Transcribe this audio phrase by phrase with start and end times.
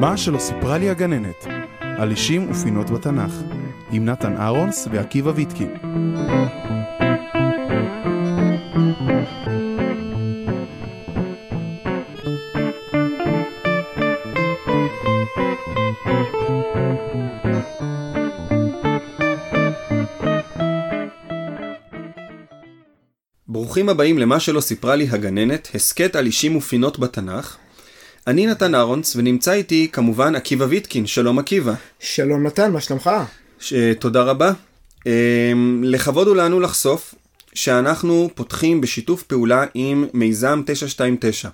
[0.00, 1.46] מה שלא סיפרה לי הגננת,
[1.80, 3.32] על אישים ופינות בתנ"ך,
[3.90, 5.74] עם נתן אהרונס ועקיבא ויטקין.
[23.48, 27.67] ברוכים הבאים למה שלא סיפרה לי הגננת, הסכת על אישים ופינות בתנ"ך.
[28.28, 31.74] אני נתן אהרונס, ונמצא איתי כמובן עקיבא ויטקין, שלום עקיבא.
[32.00, 33.10] שלום נתן, מה שלומך?
[33.60, 33.74] ש...
[33.98, 34.52] תודה רבה.
[35.06, 37.14] אמ, לכבוד הוא לנו לחשוף
[37.54, 41.48] שאנחנו פותחים בשיתוף פעולה עם מיזם 929,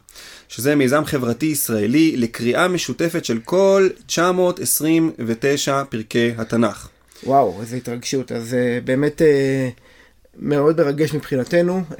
[0.48, 6.88] שזה מיזם חברתי ישראלי לקריאה משותפת של כל 929 פרקי התנ"ך.
[7.26, 8.32] וואו, איזה התרגשות.
[8.32, 9.24] אז uh, באמת uh,
[10.38, 11.82] מאוד מרגש מבחינתנו.
[11.90, 11.94] Uh,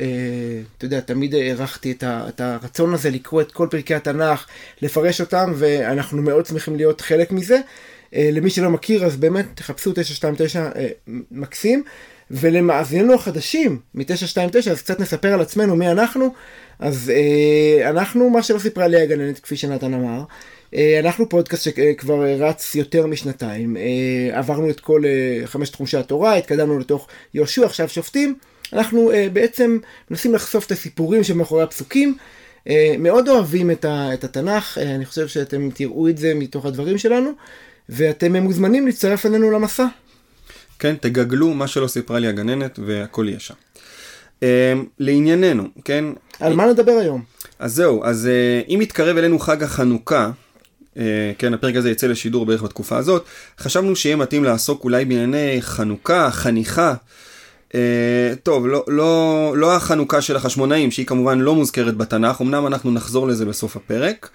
[0.79, 4.47] אתה יודע, תמיד הערכתי את, את הרצון הזה לקרוא את כל פרקי התנ"ך,
[4.83, 7.59] לפרש אותם, ואנחנו מאוד שמחים להיות חלק מזה.
[8.11, 10.79] Uh, למי שלא מכיר, אז באמת תחפשו 929 uh,
[11.31, 11.85] מקסים.
[12.31, 16.35] ולמאזיננו החדשים מ-929, אז קצת נספר על עצמנו מי אנחנו.
[16.79, 20.23] אז אה, אנחנו, מה שלא סיפרה לי הגננת, כפי שנתן אמר,
[20.75, 23.77] אה, אנחנו פודקאסט שכבר רץ יותר משנתיים.
[23.77, 28.35] אה, עברנו את כל אה, חמשת חומשי התורה, התקדמנו לתוך יהושע, עכשיו שופטים.
[28.73, 29.79] אנחנו אה, בעצם
[30.11, 32.17] מנסים לחשוף את הסיפורים שמאחורי הפסוקים.
[32.69, 36.67] אה, מאוד אוהבים את, ה, את התנ"ך, אה, אני חושב שאתם תראו את זה מתוך
[36.67, 37.31] הדברים שלנו,
[37.89, 39.87] ואתם מוזמנים להצטרף אלינו למסע.
[40.79, 43.55] כן, תגגלו מה שלא סיפרה לי הגננת והכל יהיה שם.
[44.43, 44.49] אמ,
[44.99, 46.05] לענייננו, כן?
[46.41, 47.23] על מה נדבר היום?
[47.59, 50.31] אז זהו, אז אה, אם יתקרב אלינו חג החנוכה,
[50.97, 53.25] אה, כן, הפרק הזה יצא לשידור בערך בתקופה הזאת,
[53.59, 56.95] חשבנו שיהיה מתאים לעסוק אולי בענייני חנוכה, חניכה.
[57.75, 62.91] אה, טוב, לא, לא, לא החנוכה של החשמונאים, שהיא כמובן לא מוזכרת בתנ"ך, אמנם אנחנו
[62.91, 64.31] נחזור לזה בסוף הפרק,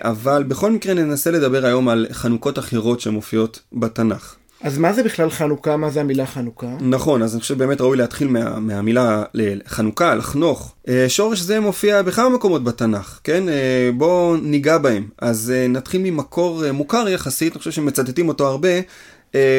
[0.00, 4.39] אבל בכל מקרה ננסה לדבר היום על חנוכות אחרות שמופיעות בתנ"ך.
[4.62, 5.76] אז מה זה בכלל חנוכה?
[5.76, 6.66] מה זה המילה חנוכה?
[6.80, 9.22] נכון, אז אני חושב באמת ראוי להתחיל מה, מהמילה
[9.66, 10.74] חנוכה, לחנוך.
[10.88, 13.48] אה, שורש זה מופיע בכמה מקומות בתנ"ך, כן?
[13.48, 15.08] אה, בואו ניגע בהם.
[15.18, 18.68] אז אה, נתחיל ממקור מוכר יחסית, אני חושב שמצטטים אותו הרבה,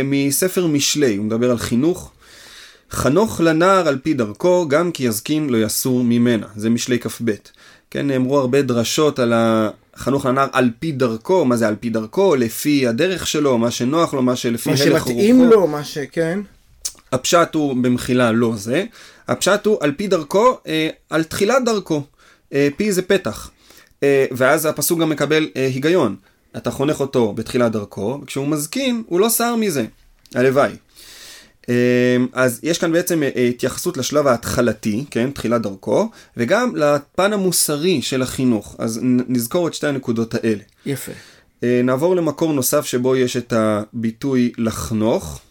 [0.03, 2.11] מספר משלי, הוא מדבר על חינוך.
[2.91, 6.47] חנוך לנער על פי דרכו, גם כי יזקין לא יסור ממנה.
[6.55, 7.31] זה משלי כ"ב.
[7.91, 12.35] כן, נאמרו הרבה דרשות על החנוך לנער על פי דרכו, מה זה על פי דרכו?
[12.35, 15.09] לפי הדרך שלו, מה שנוח לו, מה שלפי מה הלך רוחו.
[15.09, 16.39] שמתאים לו, מה שכן.
[17.11, 18.83] הפשט הוא במחילה לא זה,
[19.27, 22.03] הפשט הוא על פי דרכו, אה, על תחילת דרכו.
[22.53, 23.51] אה, פי זה פתח.
[24.03, 26.15] אה, ואז הפסוק גם מקבל אה, היגיון.
[26.57, 29.85] אתה חונך אותו בתחילת דרכו, וכשהוא מזקין, הוא לא סר מזה.
[30.35, 30.71] הלוואי.
[31.69, 31.73] אמ,
[32.33, 38.21] אז יש כאן בעצם אה, התייחסות לשלב ההתחלתי, כן, תחילת דרכו, וגם לפן המוסרי של
[38.21, 38.75] החינוך.
[38.79, 40.63] אז נזכור את שתי הנקודות האלה.
[40.85, 41.11] יפה.
[41.63, 45.41] אה, נעבור למקור נוסף שבו יש את הביטוי לחנוך.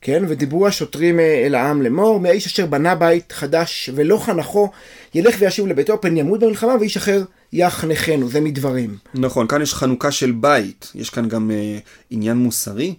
[0.00, 4.70] כן, ודיברו השוטרים אה, אל העם לאמור, מהאיש אשר בנה בית חדש ולא חנכו,
[5.14, 8.96] ילך וישוב לביתו, פן ימות במלחמה, ואיש אחר יחנכנו, זה מדברים.
[9.14, 11.78] נכון, כאן יש חנוכה של בית, יש כאן גם אה,
[12.10, 12.94] עניין מוסרי.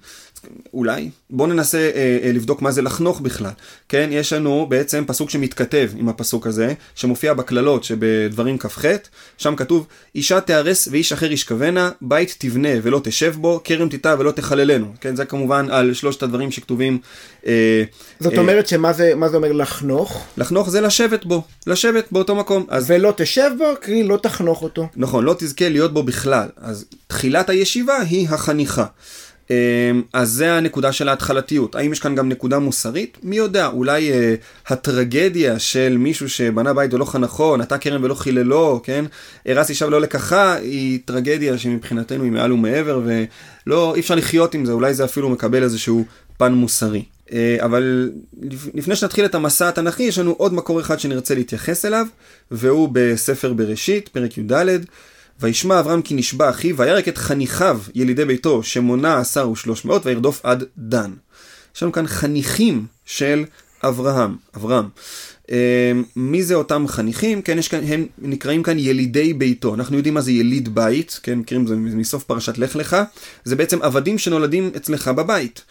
[0.74, 1.10] אולי.
[1.30, 3.52] בואו ננסה אה, אה, לבדוק מה זה לחנוך בכלל.
[3.90, 8.86] כן, יש לנו בעצם פסוק שמתכתב עם הפסוק הזה, שמופיע בקללות שבדברים כ"ח,
[9.38, 14.32] שם כתוב, אישה תיהרס ואיש אחר ישכבנה, בית תבנה ולא תשב בו, כרם תיטע ולא
[14.32, 14.94] תחללנו.
[15.02, 17.00] כן, זה כמובן על שלושת הדברים שכתובים.
[17.48, 17.84] אה,
[18.20, 20.26] זאת אה, אומרת שמה זה, זה אומר לחנוך?
[20.38, 22.66] לחנוך זה לשבת בו, לשבת באותו מקום.
[22.70, 24.88] אז ולא תשב בו, קרי לא תחנוך אותו.
[24.96, 26.48] נכון, לא תזכה להיות בו בכלל.
[26.58, 28.86] אז תחילת הישיבה היא החניכה.
[29.50, 29.56] אמ,
[30.14, 31.76] אז זה הנקודה של ההתחלתיות.
[31.76, 33.18] האם יש כאן גם נקודה מוסרית?
[33.24, 34.36] מי יודע, אולי אה,
[34.68, 39.06] הטרגדיה של מישהו שבנה בית ולא חנכו, נטע כרם ולא חיללו, כן?
[39.46, 44.66] הרס אישה ולא לקחה, היא טרגדיה שמבחינתנו היא מעל ומעבר, ולא, אי אפשר לחיות עם
[44.66, 46.06] זה, אולי זה אפילו מקבל איזשהו
[46.38, 47.04] פן מוסרי.
[47.32, 48.12] אה, אבל
[48.74, 52.08] לפני שנתחיל את המסע התנ"כי, יש לנו עוד מקור אחד שנרצה להתייחס אליו,
[52.52, 54.80] והוא בספר בראשית, פרק י"ד.
[55.42, 60.42] וישמע אברהם כי נשבע אחיו, וירק את חניכיו ילידי ביתו, שמונה עשר ושלוש מאות, וירדוף
[60.44, 61.12] עד דן.
[61.76, 63.46] יש לנו כאן חניכים של
[63.84, 64.86] אברהם, אברהם.
[65.52, 67.42] אה, מי זה אותם חניכים?
[67.42, 69.74] כן, יש כאן, הם נקראים כאן ילידי ביתו.
[69.76, 72.98] אנחנו יודעים מה זה יליד בית, כן, מכירים את זה מסוף פרשת לך לך.
[73.44, 75.62] זה בעצם עבדים שנולדים אצלך בבית.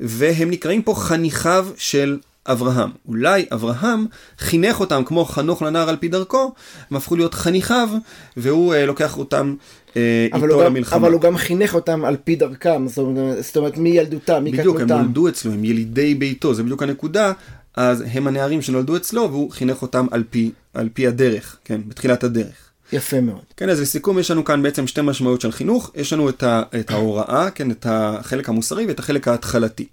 [0.00, 2.90] והם נקראים פה חניכיו של אברהם.
[3.08, 4.06] אולי אברהם
[4.38, 6.52] חינך אותם כמו חנוך לנער על פי דרכו,
[6.90, 7.88] הם הפכו להיות חניכיו,
[8.36, 9.54] והוא אה, לוקח אותם
[9.96, 10.96] אה, איתו למלחמה.
[10.96, 14.58] אבל הוא גם חינך אותם על פי דרכם, זאת אומרת, זאת אומרת מילדותם, מקטנותם.
[14.58, 17.32] בדיוק, הם נולדו אצלו, הם ילידי ביתו, זה בדיוק הנקודה.
[17.76, 22.24] אז הם הנערים שנולדו אצלו, והוא חינך אותם על פי, על פי הדרך, כן, בתחילת
[22.24, 22.70] הדרך.
[22.92, 23.42] יפה מאוד.
[23.56, 25.92] כן, אז לסיכום, יש לנו כאן בעצם שתי משמעויות של חינוך.
[25.94, 29.86] יש לנו את, ה, את ההוראה, כן, את החלק המוסרי ואת החלק ההתחלתי.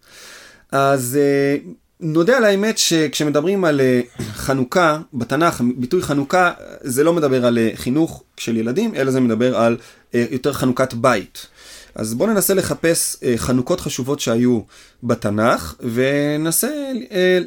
[0.72, 1.58] אז אה,
[2.00, 6.52] נודה על האמת שכשמדברים על אה, חנוכה, בתנ"ך, ביטוי חנוכה,
[6.82, 9.78] זה לא מדבר על אה, חינוך של ילדים, אלא זה מדבר על
[10.14, 11.48] יותר חנוכת בית.
[11.96, 14.62] אז בואו ננסה לחפש חנוכות חשובות שהיו
[15.04, 16.70] בתנ"ך, וננסה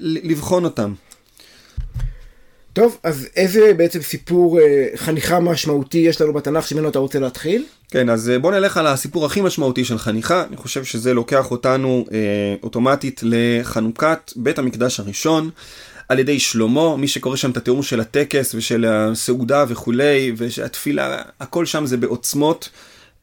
[0.00, 0.93] לבחון אותן.
[2.73, 7.65] טוב, אז איזה בעצם סיפור אה, חניכה משמעותי יש לנו בתנ"ך שממנו אתה רוצה להתחיל?
[7.91, 10.45] כן, אז אה, בוא נלך על הסיפור הכי משמעותי של חניכה.
[10.49, 12.19] אני חושב שזה לוקח אותנו אה,
[12.63, 15.51] אוטומטית לחנוכת בית המקדש הראשון.
[16.09, 21.67] על ידי שלמה, מי שקורא שם את התיאור של הטקס ושל הסעודה וכולי, והתפילה, הכל
[21.67, 22.69] שם זה בעוצמות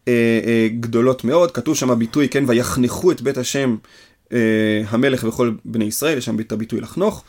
[0.07, 0.13] אה,
[0.45, 1.51] אה, גדולות מאוד.
[1.51, 3.75] כתוב שם הביטוי, כן, ויחנכו את בית השם
[4.33, 4.37] אה,
[4.89, 7.23] המלך וכל בני ישראל, יש שם את הביטוי לחנוך.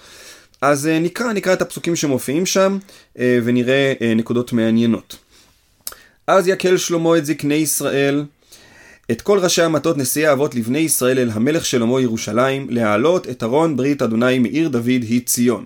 [0.61, 2.79] אז אה, נקרא, נקרא את הפסוקים שמופיעים שם
[3.19, 5.17] אה, ונראה אה, נקודות מעניינות.
[6.27, 8.25] אז יקל שלמה את זקני ישראל,
[9.11, 13.77] את כל ראשי המטות נשיאי האבות לבני ישראל אל המלך שלמה ירושלים, להעלות את ארון
[13.77, 15.65] ברית אדוני מעיר דוד היא ציון.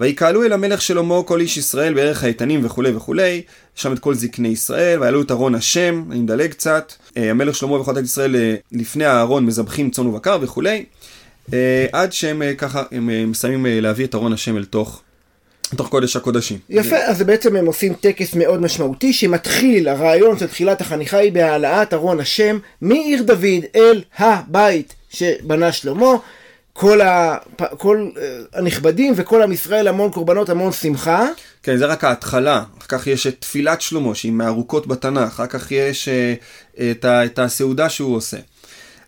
[0.00, 3.42] ויקהלו אל המלך שלמה כל איש ישראל בערך האיתנים וכולי וכולי,
[3.74, 7.94] שם את כל זקני ישראל, ויעלו את ארון השם, אני מדלג קצת, המלך שלמה וכל
[8.04, 8.36] ישראל
[8.72, 10.84] לפני הארון מזבחים צאן ובקר וכולי.
[11.52, 15.02] אה, עד שהם אה, ככה, הם אה, מסיימים להביא את ארון השם אל תוך.
[15.76, 16.58] תוך קודש הקודשים.
[16.70, 21.94] יפה, אז בעצם הם עושים טקס מאוד משמעותי שמתחיל, הרעיון של תחילת החניכה היא בהעלאת
[21.94, 26.12] ארון השם מעיר דוד אל הבית שבנה שלמה.
[26.72, 27.36] כל, ה,
[27.78, 28.08] כל
[28.52, 31.28] הנכבדים וכל עם ישראל המון קורבנות, המון שמחה.
[31.62, 32.62] כן, זה רק ההתחלה.
[32.78, 35.28] אחר כך יש את תפילת שלמה שהיא מהארוכות בתנ"ך.
[35.28, 36.08] אחר כך יש
[36.90, 38.36] את, את הסעודה שהוא עושה.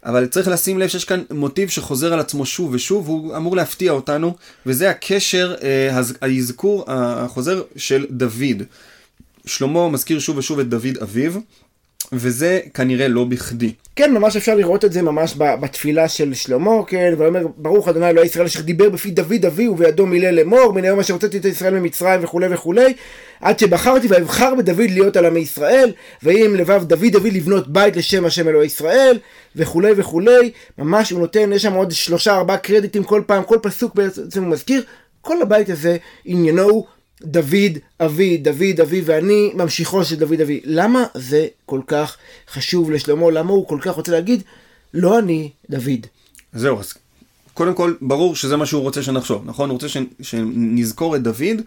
[0.09, 3.93] אבל צריך לשים לב שיש כאן מוטיב שחוזר על עצמו שוב ושוב, והוא אמור להפתיע
[3.93, 8.63] אותנו, וזה הקשר, אה, האזכור החוזר של דוד.
[9.47, 11.33] שלמה מזכיר שוב ושוב את דוד אביו,
[12.13, 13.73] וזה כנראה לא בכדי.
[13.97, 18.27] כן, ממש אפשר לראות את זה ממש בתפילה של שלמה, כן, ואומר, ברוך ה' אלוהי
[18.27, 21.75] ישראל אשר דיבר בפי דוד אביהו וידו מילא לאמור, מן היום אשר הוצאתי את ישראל
[21.75, 22.95] ממצרים וכולי וכולי,
[23.41, 25.93] עד שבחרתי ואבחר בדוד להיות על עמי ישראל,
[26.23, 29.19] ויהי עם לבב דוד אבי לבנות בית לשם השם אלוהי ישראל,
[29.57, 33.95] וכולי וכולי, ממש הוא נותן, יש שם עוד שלושה ארבעה קרדיטים כל פעם, כל פסוק
[33.95, 34.83] בעצם הוא מזכיר,
[35.21, 36.87] כל הבית הזה עניינו
[37.23, 40.61] דוד אבי, דוד אבי ואני ממשיכו של דוד אבי.
[40.65, 42.17] למה זה כל כך
[42.53, 43.31] חשוב לשלמה?
[43.31, 44.43] למה הוא כל כך רוצה להגיד,
[44.95, 46.07] לא אני דוד?
[46.53, 46.95] זהו, אז
[47.55, 49.71] קודם כל, ברור שזה מה שהוא רוצה שנחשוב, נכון?
[49.71, 49.87] הוא רוצה
[50.23, 51.63] שנזכור את דוד.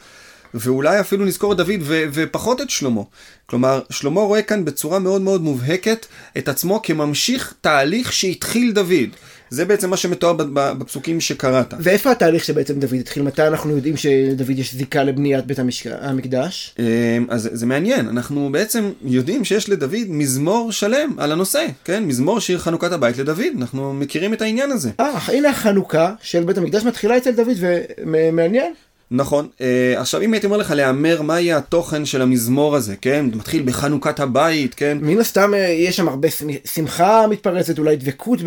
[0.53, 3.01] ואולי אפילו נזכור את דוד ו- ופחות את שלמה.
[3.45, 6.05] כלומר, שלמה רואה כאן בצורה מאוד מאוד מובהקת
[6.37, 9.09] את עצמו כממשיך תהליך שהתחיל דוד.
[9.49, 11.73] זה בעצם מה שמתואר בפסוקים שקראת.
[11.79, 13.23] ואיפה התהליך שבעצם דוד התחיל?
[13.23, 15.57] מתי אנחנו יודעים שדוד יש זיקה לבניית בית
[16.01, 16.75] המקדש?
[16.79, 16.85] אמ,
[17.29, 22.03] אז זה מעניין, אנחנו בעצם יודעים שיש לדוד מזמור שלם על הנושא, כן?
[22.03, 24.89] מזמור שיר חנוכת הבית לדוד, אנחנו מכירים את העניין הזה.
[24.99, 28.73] אה, הנה החנוכה של בית המקדש מתחילה אצל דוד, ומעניין.
[29.11, 29.47] נכון.
[29.57, 29.61] Uh,
[29.95, 33.25] עכשיו, אם הייתי אומר לך להמר מה יהיה התוכן של המזמור הזה, כן?
[33.33, 34.97] מתחיל בחנוכת הבית, כן?
[35.01, 36.27] מן הסתם uh, יש שם הרבה
[36.73, 38.39] שמחה מתפרצת, אולי דבקות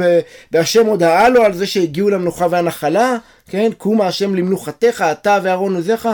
[0.50, 3.16] בהשם הודעה לו על זה שהגיעו למנוחה והנחלה,
[3.48, 3.70] כן?
[3.78, 6.08] קומה השם למנוחתך, אתה ואהרון עוזיך.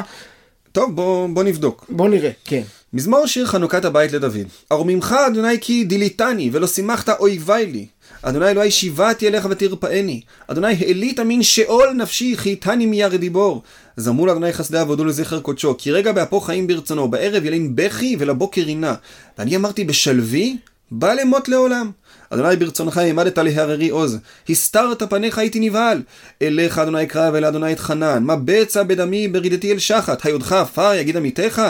[0.73, 1.87] טוב, בוא, בוא נבדוק.
[1.89, 2.63] בוא נראה, כן.
[2.93, 4.37] מזמור שיר חנוכת הבית לדוד.
[4.73, 7.87] ארוממך אדוני כי דיליתני ולא שימחת אויבי לי.
[8.23, 10.21] אדוני אלוהי שיבעתי אליך ותרפאני.
[10.47, 13.63] אדוני העלית מן שאול נפשי חייתני מירד דיבור.
[14.01, 18.63] זמו לאדוני חסדי עבודו לזכר קודשו, כי רגע באפו חיים ברצונו, בערב ילין בכי ולבוקר
[18.63, 18.95] רינה.
[19.39, 20.57] ואני אמרתי בשלוי,
[20.91, 21.91] בא למות לעולם.
[22.31, 26.03] אדוני ברצונך העמדת להררי עוז, הסתרת פניך הייתי נבהל.
[26.43, 31.17] אליך אדוני קרא ואל אדוני אתחנן, מה בצע בדמי ברידתי אל שחת, היודך עפר יגיד
[31.17, 31.63] עמיתך?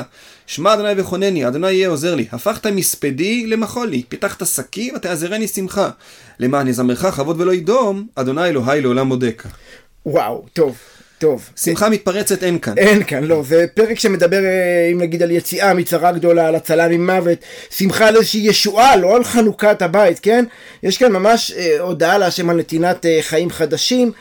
[0.47, 5.91] שמע אדוני וכונני, אדוני יהיה עוזר לי, הפכת מספדי למחול לי, פיתחת שקי ותעזרני שמחה.
[6.39, 9.43] למען יזמרך כבוד ולא ידום, אדוני אלוהי לעולם מודק.
[10.07, 10.77] וואו, טוב.
[11.21, 11.51] טוב.
[11.57, 12.79] שמחה מתפרצת אין כאן.
[12.79, 13.43] אין כאן, לא.
[13.43, 17.39] זה פרק שמדבר, אה, אם נגיד, על יציאה מצרה גדולה, על הצלה ממוות,
[17.71, 20.45] שמחה על איזושהי ישועה, לא על חנוכת הבית, כן?
[20.83, 24.13] יש כאן ממש אה, הודעה להשם על נתינת אה, חיים חדשים,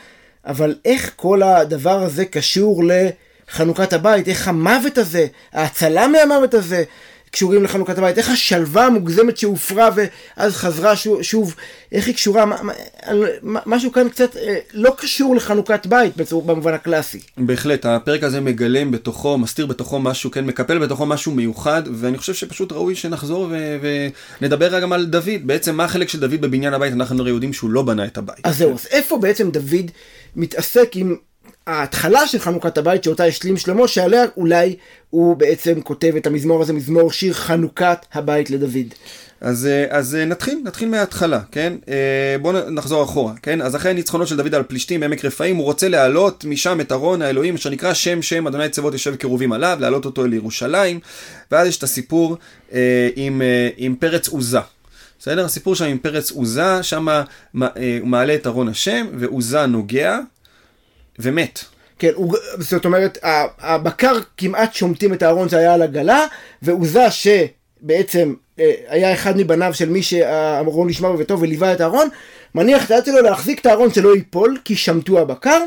[0.46, 4.28] אבל איך כל הדבר הזה קשור לחנוכת הבית?
[4.28, 6.84] איך המוות הזה, ההצלה מהמוות הזה,
[7.30, 11.54] קשורים לחנוכת הבית, איך השלווה המוגזמת שהופרה ואז חזרה שוב, שוב
[11.92, 12.44] איך היא קשורה,
[13.66, 17.20] משהו כאן קצת אה, לא קשור לחנוכת בית במובן הקלאסי.
[17.36, 22.34] בהחלט, הפרק הזה מגלם בתוכו, מסתיר בתוכו משהו, כן, מקפל בתוכו משהו מיוחד, ואני חושב
[22.34, 23.76] שפשוט ראוי שנחזור ו-
[24.40, 27.70] ונדבר גם על דוד, בעצם מה החלק של דוד בבניין הבית, אנחנו הרי יודעים שהוא
[27.70, 28.40] לא בנה את הבית.
[28.44, 29.90] אז זהו, אז איפה בעצם דוד
[30.36, 31.16] מתעסק עם
[31.70, 34.76] ההתחלה של חנוכת הבית שאותה השלים שלמה, שעליה אולי
[35.10, 38.94] הוא בעצם כותב את המזמור הזה, מזמור שיר חנוכת הבית לדוד.
[39.40, 41.72] אז, אה, אז אה, נתחיל, נתחיל מההתחלה, כן?
[41.88, 43.62] אה, בואו נחזור אחורה, כן?
[43.62, 47.22] אז אחרי הניצחונות של דוד על פלישתים בעמק רפאים, הוא רוצה להעלות משם את ארון
[47.22, 51.00] האלוהים, אשר נקרא שם שם אדוני צבאות יושב קרובים עליו, להעלות אותו אל ירושלים,
[51.50, 52.36] ואז יש את הסיפור
[52.72, 54.60] אה, עם, אה, עם פרץ עוזה.
[55.18, 55.44] בסדר?
[55.44, 57.08] הסיפור שם עם פרץ עוזה, שם
[57.52, 60.18] הוא מעלה את ארון השם, ועוזה נוגע,
[61.22, 61.64] ומת.
[61.98, 63.18] כן, הוא, זאת אומרת,
[63.60, 66.26] הבקר כמעט שומטים את הארון שהיה על עגלה,
[66.62, 72.08] ועוזה שבעצם אה, היה אחד מבניו של מי שהארון נשמע בביתו וליווה את הארון,
[72.54, 75.58] מניח את היד שלו להחזיק את הארון שלא ייפול, כי שמטו הבקר,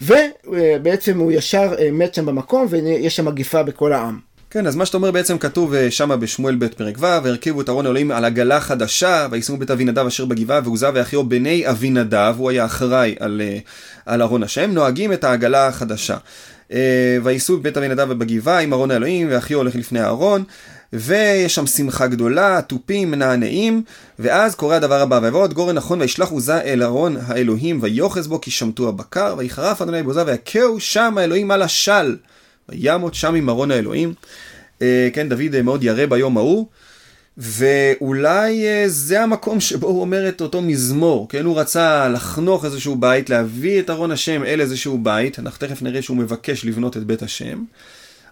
[0.00, 4.33] ובעצם הוא ישר אה, מת שם במקום, ויש שם מגיפה בכל העם.
[4.54, 7.68] כן, אז מה שאתה אומר בעצם כתוב אה, שמה בשמואל ב' פרק ו', והרכיבו את
[7.68, 12.50] ארון אלוהים על עגלה חדשה, וישימו בית אבינדב אשר בגבעה, ועוזה ואחיו בני אבינדב, הוא
[12.50, 13.42] היה אחראי על,
[14.06, 16.16] על ארון השם, נוהגים את העגלה החדשה.
[17.22, 20.44] וייסעו בית אבינדב בגבעה עם ארון האלוהים, ואחיו הולך לפני הארון,
[20.92, 23.82] ויש שם שמחה גדולה, תופים מנענעים,
[24.18, 28.40] ואז קורה הדבר הבא, ויבוא עוד גורן נכון וישלח עוזה אל ארון האלוהים, ויוחז בו
[28.40, 32.16] כי שמטו הבקר, ויחרף אדוני בעוזה ויכהו שם האלוהים על השל,
[32.68, 34.14] וימות שם עם ארון האלוהים.
[34.82, 36.66] אה, כן, דוד מאוד ירא ביום ההוא.
[37.36, 41.44] ואולי אה, זה המקום שבו הוא אומר את אותו מזמור, כן?
[41.44, 46.02] הוא רצה לחנוך איזשהו בית, להביא את ארון השם אל איזשהו בית, אנחנו תכף נראה
[46.02, 47.64] שהוא מבקש לבנות את בית השם.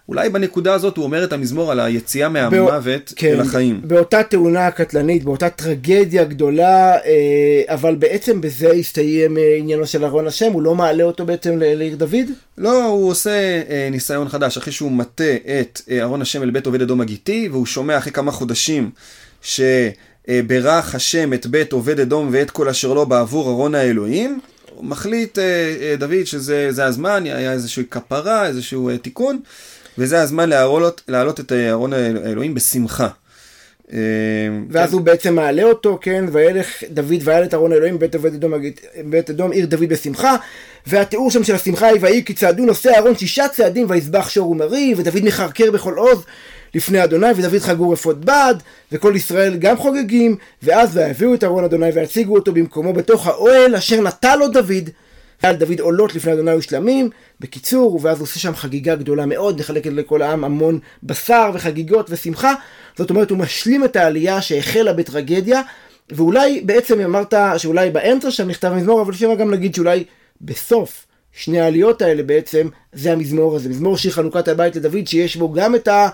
[0.09, 3.81] אולי בנקודה הזאת הוא אומר את המזמור על היציאה מהמוות כן, אל החיים.
[3.83, 10.27] באותה תאונה קטלנית, באותה טרגדיה גדולה, אה, אבל בעצם בזה הסתיים אה, עניינו של ארון
[10.27, 12.29] השם, הוא לא מעלה אותו בעצם לעיר דוד?
[12.57, 16.81] לא, הוא עושה אה, ניסיון חדש, אחרי שהוא מטה את ארון השם אל בית עובד
[16.81, 18.89] אדום הגיתי, והוא שומע אחרי כמה חודשים
[19.41, 24.39] שברך השם את בית עובד אדום ואת כל אשר לו בעבור ארון האלוהים.
[24.81, 25.37] מחליט
[25.97, 29.39] דוד שזה הזמן, היה איזושהי כפרה, איזשהו תיקון.
[29.97, 33.07] וזה הזמן להעלות, להעלות את אהרון האלוהים בשמחה.
[33.93, 33.97] אה,
[34.69, 34.95] ואז כן.
[34.95, 38.53] הוא בעצם מעלה אותו, כן, וילך דוד ויעל את ארון האלוהים בית עובד אדום,
[39.05, 40.35] בית אדום עיר דוד בשמחה,
[40.87, 44.93] והתיאור שם של השמחה היא ויהי כי צעדו נושא אהרון שישה צעדים ויזבח שור ומרי,
[44.97, 46.23] ודוד מחרקר בכל עוז
[46.75, 48.55] לפני אדוני, ודוד חגור אפוד בד,
[48.91, 54.01] וכל ישראל גם חוגגים, ואז ויביאו את ארון אדוני ויציגו אותו במקומו בתוך האוהל אשר
[54.01, 54.89] נטע לו דוד.
[55.43, 57.09] ועל דוד עולות לפני אדוני ושלמים,
[57.39, 62.53] בקיצור, ואז הוא עושה שם חגיגה גדולה מאוד, נחלקת לכל העם המון בשר וחגיגות ושמחה.
[62.97, 65.61] זאת אומרת, הוא משלים את העלייה שהחלה בטרגדיה,
[66.09, 70.03] ואולי בעצם אמרת שאולי באמצע שם נכתב המזמור, אבל אפשר גם להגיד שאולי
[70.41, 75.51] בסוף שני העליות האלה בעצם, זה המזמור הזה, מזמור שיר חנוכת הבית לדוד, שיש בו
[75.51, 76.09] גם את ה...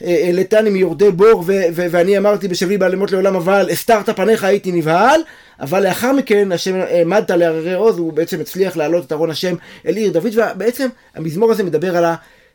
[0.00, 5.20] העלתני מיורדי בור, ו- ו- ואני אמרתי בשבי בעלמות לעולם אבל, הסתרת פניך הייתי נבהל,
[5.60, 9.54] אבל לאחר מכן השם העמדת להררי עוז, הוא בעצם הצליח להעלות את ארון השם
[9.86, 12.04] אל עיר דוד, ובעצם המזמור הזה מדבר על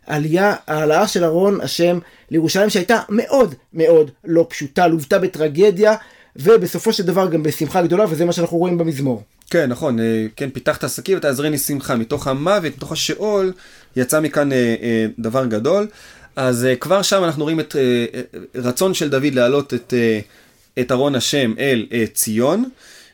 [0.08, 2.00] העלייה, העלאה של ארון השם
[2.32, 5.96] לירושלים, שהייתה מאוד מאוד לא פשוטה, לוותה בטרגדיה,
[6.36, 9.24] ובסופו של דבר גם בשמחה גדולה, וזה מה שאנחנו רואים במזמור.
[9.50, 13.54] כן, נכון, אה, כן, פיתחת עסקים ותעזרני שמחה, מתוך המוות, מתוך השאול,
[13.96, 15.88] יצא מכאן אה, אה, דבר גדול.
[16.36, 20.92] אז uh, כבר שם אנחנו רואים את uh, רצון של דוד להעלות את, uh, את
[20.92, 22.70] ארון השם אל uh, ציון,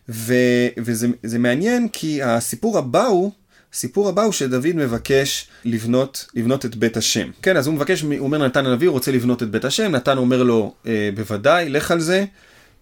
[0.10, 0.34] ו,
[0.78, 3.32] וזה מעניין כי הסיפור הבא הוא,
[3.74, 7.30] הסיפור הבא הוא שדוד מבקש לבנות, לבנות את בית השם.
[7.42, 10.18] כן, אז הוא מבקש, הוא אומר לנתן הנביא, הוא רוצה לבנות את בית השם, נתן
[10.18, 12.25] אומר לו, uh, בוודאי, לך על זה.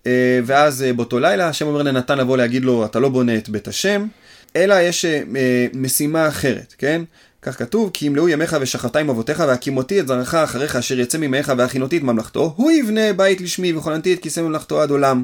[0.03, 0.08] Uh,
[0.46, 3.67] ואז uh, באותו לילה, השם אומר לנתן לבוא להגיד לו, אתה לא בונה את בית
[3.67, 4.08] השם,
[4.55, 5.08] אלא יש uh,
[5.74, 7.01] משימה אחרת, כן?
[7.41, 11.53] כך כתוב, כי ימלאו ימיך ושכבת עם אבותיך, והקימותי את זרעך אחריך אשר יצא ממאיך
[11.58, 15.24] והכינותי את ממלכתו, הוא יבנה בית לשמי וכוננתי את כיסא ממלכתו עד עולם.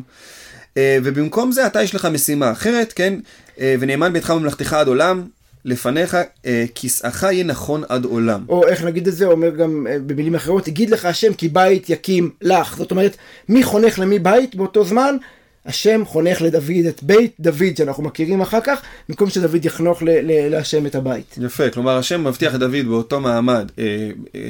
[0.74, 3.14] Uh, ובמקום זה אתה יש לך משימה אחרת, כן?
[3.56, 5.24] Uh, ונאמן ביתך ממלכתך עד עולם,
[5.66, 8.46] לפניך uh, כיסאך יהיה נכון עד עולם.
[8.50, 12.30] או איך נגיד את זה, אומר גם במילים אחרות, הגיד לך השם כי בית יקים
[12.42, 12.78] לך.
[12.78, 13.18] זאת אומרת,
[13.50, 15.18] מי חונך למי בית באותו זמן?
[15.66, 20.96] השם חונך לדוד את בית דוד שאנחנו מכירים אחר כך, במקום שדוד יחנוך להשם את
[20.96, 21.36] הבית.
[21.42, 24.42] יפה, כלומר השם מבטיח לדוד באותו מעמד, אה, אה,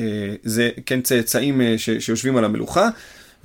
[0.44, 2.90] זה כן צאצאים אה, ש, שיושבים על המלוכה,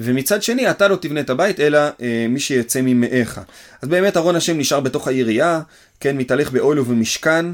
[0.00, 3.40] ומצד שני אתה לא תבנה את הבית, אלא אה, מי שיצא ממאיך.
[3.82, 5.60] אז באמת ארון השם נשאר בתוך העירייה,
[6.00, 7.46] כן, מתהלך באוהל ובמשכן,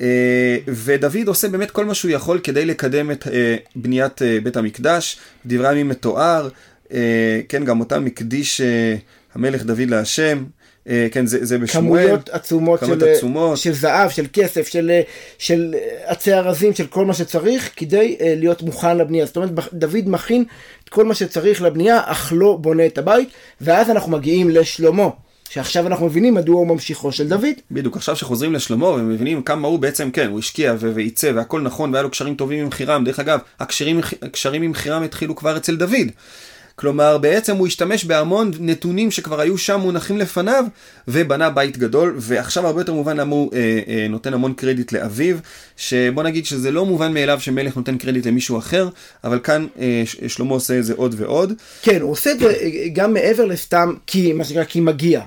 [0.00, 4.56] אה, ודוד עושה באמת כל מה שהוא יכול כדי לקדם את אה, בניית אה, בית
[4.56, 6.48] המקדש, דברי הימים מתואר,
[6.92, 8.60] אה, כן, גם אותם הקדיש...
[8.60, 8.96] אה,
[9.34, 10.44] המלך דוד להשם,
[10.88, 12.02] אה, כן, זה, זה בשמואל.
[12.02, 13.58] כמויות עצומות, של, עצומות.
[13.58, 14.90] של זהב, של כסף, של,
[15.38, 19.26] של עצי ארזים, של כל מה שצריך, כדי להיות מוכן לבנייה.
[19.26, 20.44] זאת אומרת, דוד מכין
[20.84, 23.28] את כל מה שצריך לבנייה, אך לא בונה את הבית,
[23.60, 25.08] ואז אנחנו מגיעים לשלמה.
[25.50, 27.44] שעכשיו אנחנו מבינים מדוע הוא ממשיכו של דוד.
[27.70, 31.90] בדיוק, עכשיו שחוזרים לשלמה ומבינים כמה הוא בעצם, כן, הוא השקיע ו- ועיצב והכל נכון
[31.92, 33.04] והיה לו קשרים טובים עם חירם.
[33.04, 36.08] דרך אגב, הקשרים, הקשרים עם חירם התחילו כבר אצל דוד.
[36.76, 40.64] כלומר, בעצם הוא השתמש בהמון נתונים שכבר היו שם מונחים לפניו,
[41.08, 45.36] ובנה בית גדול, ועכשיו הרבה יותר מובן למה הוא אה, אה, נותן המון קרדיט לאביו,
[45.76, 48.88] שבוא נגיד שזה לא מובן מאליו שמלך נותן קרדיט למישהו אחר,
[49.24, 51.52] אבל כאן אה, שלמה עושה את זה עוד ועוד.
[51.82, 55.20] כן, הוא עושה את זה אה, גם מעבר לסתם כי, מה שנקרא, כי מגיע.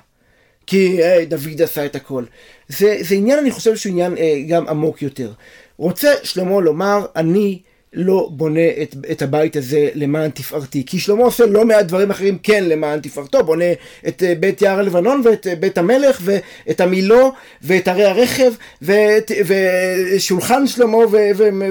[0.67, 2.23] כי אה, דוד עשה את הכל.
[2.67, 5.31] זה, זה עניין, אני חושב שהוא עניין אה, גם עמוק יותר.
[5.77, 7.59] רוצה שלמה לומר, אני
[7.93, 10.83] לא בונה את, את הבית הזה למען תפארתי.
[10.85, 13.65] כי שלמה עושה לא מעט דברים אחרים כן למען תפארתו, בונה
[14.07, 17.31] את אה, בית יער הלבנון ואת אה, בית המלך ואת המילו
[17.61, 20.97] ואת ערי הרכב ואת, ושולחן שלמה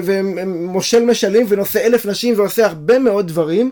[0.03, 3.71] ומושל משלים ונושא אלף נשים ועושה הרבה מאוד דברים,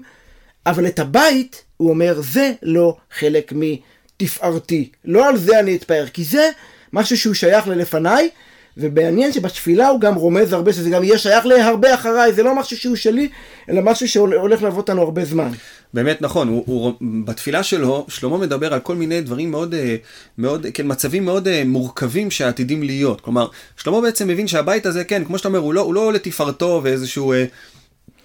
[0.66, 4.90] אבל את הבית, הוא אומר, זה לא חלק מתפארתי.
[5.06, 6.50] לא על זה אני אתפאר, כי זה
[6.94, 8.30] משהו שהוא שייך ללפניי.
[8.78, 12.78] ומעניין שבתפילה הוא גם רומז הרבה שזה גם יהיה שייך להרבה אחריי, זה לא משהו
[12.78, 13.30] שהוא שלי,
[13.70, 15.50] אלא משהו שהולך לעבוד אותנו הרבה זמן.
[15.94, 16.94] באמת נכון, הוא, הוא,
[17.26, 19.96] בתפילה שלו, שלמה מדבר על כל מיני דברים מאוד, אה,
[20.38, 23.22] מאוד כן, מצבים מאוד אה, מורכבים שעתידים להיות.
[23.22, 23.48] כלומר,
[23.78, 27.34] שלמה בעצם מבין שהבית הזה, כן, כמו שאתה אומר, הוא לא, הוא לא לתפארתו ואיזשהו
[27.34, 27.46] אה,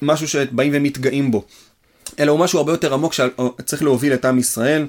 [0.02, 1.44] משהו שבאים ומתגאים בו,
[2.18, 4.86] אלא הוא משהו הרבה יותר עמוק שצריך להוביל את עם ישראל.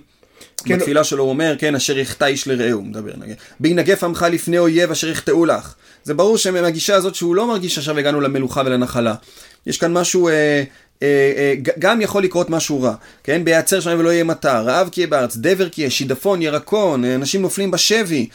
[0.66, 0.78] כן.
[0.78, 3.12] בתפילה שלו הוא אומר, כן, אשר יחטא איש לרעהו, הוא מדבר,
[3.60, 5.74] בהנגף עמך לפני אויב אשר יחטאו לך.
[6.04, 9.16] זה ברור שמהגישה הזאת שהוא לא מרגיש עכשיו הגענו למלוכה ולנחלה.
[9.66, 10.64] יש כאן משהו, אה,
[11.04, 13.44] אה, אה, גם יכול לקרות משהו רע, כן?
[13.44, 17.16] בהיעצר שם ולא יהיה מטר, רעב כי יהיה בארץ, דבר כי יהיה, שידפון, ירקון, אה,
[17.16, 18.30] אנשים נופלים בשבי.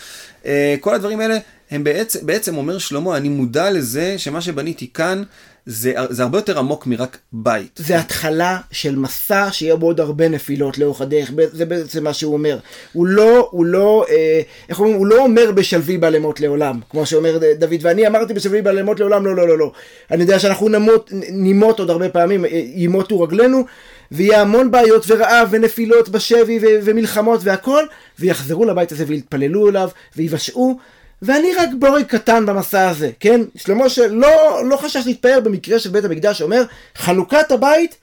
[0.46, 1.38] אה, כל הדברים האלה,
[1.70, 5.22] הם בעצם, בעצם אומר שלמה, אני מודע לזה שמה שבניתי כאן,
[5.66, 7.80] זה, זה הרבה יותר עמוק מרק בית.
[7.86, 12.32] זה התחלה של מסע שיהיה בו עוד הרבה נפילות לאורך הדרך, זה בעצם מה שהוא
[12.32, 12.58] אומר.
[12.92, 17.38] הוא לא, הוא לא, אה, איך אומרים, הוא לא אומר בשלוי בעלמות לעולם, כמו שאומר
[17.58, 19.72] דוד, ואני אמרתי בשלוי בעלמות לעולם, לא, לא, לא, לא.
[20.10, 23.64] אני יודע שאנחנו נמות, נימות עוד הרבה פעמים, אה, ימותו רגלינו,
[24.12, 27.84] ויהיה המון בעיות ורעב ונפילות בשבי ו- ומלחמות והכל,
[28.18, 30.78] ויחזרו לבית הזה ויתפללו אליו, ויבשעו.
[31.22, 33.40] ואני רק בורג קטן במסע הזה, כן?
[33.56, 36.64] שלמה שלא לא חשש להתפאר במקרה של בית המקדש, אומר,
[36.96, 37.96] חנוכת הבית,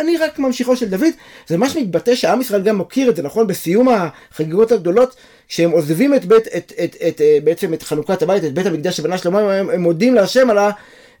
[0.00, 1.12] אני רק ממשיכו של דוד.
[1.46, 3.46] זה ממש מתבטא שעם ישראל גם מוקיר את זה, נכון?
[3.46, 5.16] בסיום החגיגות הגדולות,
[5.48, 8.66] כשהם עוזבים את בית, את, את, את, את, אה, בעצם את חנוכת הבית, את בית
[8.66, 10.70] המקדש שבנה שלמה, הם, הם מודים להשם על ה...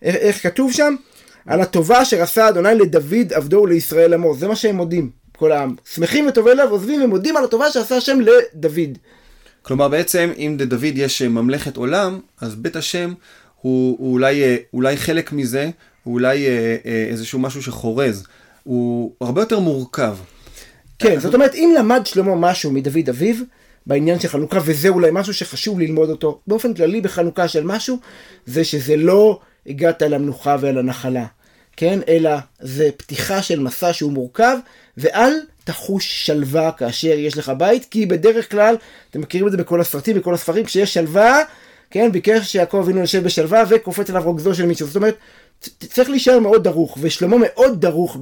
[0.02, 0.94] איך כתוב שם?
[1.46, 4.34] על הטובה אשר עשה אדוני לדוד עבדו ולישראל עמו.
[4.34, 5.74] זה מה שהם מודים, כל העם.
[5.94, 8.98] שמחים וטובי לב עוזבים ומודים על הטובה שעשה השם לדוד.
[9.62, 13.14] כלומר בעצם אם לדוד יש אה, ממלכת עולם, אז בית השם
[13.60, 15.70] הוא, הוא אולי, אה, אולי חלק מזה,
[16.04, 16.76] הוא אולי אה,
[17.10, 18.26] איזשהו משהו שחורז,
[18.64, 20.16] הוא הרבה יותר מורכב.
[20.98, 23.34] כן, זאת אומרת אם למד שלמה משהו מדוד אביו,
[23.86, 27.98] בעניין של חנוכה, וזה אולי משהו שחשוב ללמוד אותו, באופן כללי בחנוכה של משהו,
[28.46, 31.26] זה שזה לא הגעת אל המנוחה ואל הנחלה,
[31.76, 31.98] כן?
[32.08, 34.56] אלא זה פתיחה של מסע שהוא מורכב,
[34.96, 35.32] ואל
[35.64, 38.76] תחוש שלווה כאשר יש לך בית, כי בדרך כלל,
[39.10, 41.38] אתם מכירים את זה בכל הסרטים, בכל הספרים, כשיש שלווה,
[41.90, 44.86] כן, ביקש שיעקב אבינו יושב בשלווה וקופץ עליו רוגזו של מישהו.
[44.86, 45.16] זאת אומרת,
[45.80, 48.16] צריך להישאר מאוד דרוך, ושלמה מאוד דרוך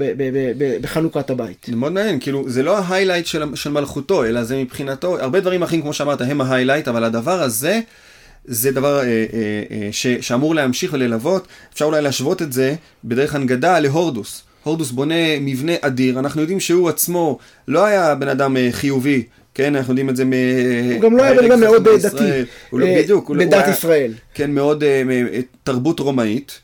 [0.81, 1.66] בחנוכת הבית.
[1.70, 5.62] זה מאוד מעניין, כאילו, זה לא ההיילייט של, של מלכותו, אלא זה מבחינתו, הרבה דברים
[5.62, 7.81] אחרים, כמו שאמרת, הם ההיילייט, אבל הדבר הזה,
[8.44, 9.26] זה דבר אה, אה,
[9.70, 11.46] אה, ש, שאמור להמשיך וללוות.
[11.72, 12.74] אפשר אולי להשוות את זה
[13.05, 14.42] בדרך הנגדה להורדוס.
[14.62, 19.23] הורדוס בונה מבנה אדיר, אנחנו יודעים שהוא עצמו לא היה בן אדם אה, חיובי,
[19.55, 20.33] כן, אנחנו יודעים את זה מ...
[20.92, 22.31] הוא גם לא היה בן אדם מאוד דתי,
[22.70, 24.12] הוא לא אה, בדיוק, בדת ישראל.
[24.35, 25.03] כן, מאוד אה,
[25.62, 26.61] תרבות רומאית.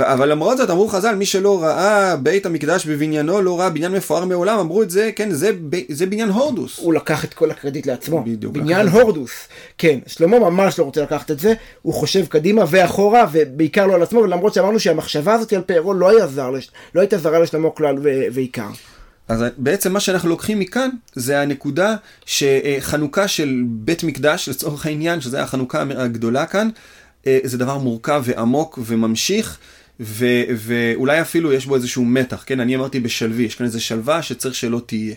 [0.00, 4.24] אבל למרות זאת אמרו חז"ל, מי שלא ראה בית המקדש בבניינו, לא ראה בניין מפואר
[4.24, 5.50] מעולם, אמרו את זה, כן, זה,
[5.88, 6.78] זה בניין הורדוס.
[6.78, 8.22] הוא לקח את כל הקרדיט לעצמו.
[8.22, 8.52] בדיוק.
[8.52, 9.48] בניין הורדוס.
[9.78, 14.02] כן, שלמה ממש לא רוצה לקחת את זה, הוא חושב קדימה ואחורה, ובעיקר לא על
[14.02, 16.50] עצמו, ולמרות שאמרנו שהמחשבה הזאת על פארו לא, היה זר,
[16.94, 17.96] לא הייתה זרה לשלמה כלל
[18.32, 18.68] ועיקר.
[19.28, 25.42] אז בעצם מה שאנחנו לוקחים מכאן זה הנקודה שחנוכה של בית מקדש לצורך העניין שזה
[25.42, 26.68] החנוכה הגדולה כאן
[27.26, 29.58] אה, זה דבר מורכב ועמוק וממשיך
[30.00, 32.60] ו- ואולי אפילו יש בו איזשהו מתח, כן?
[32.60, 35.14] אני אמרתי בשלוי, יש כאן איזו שלווה שצריך שלא תהיה.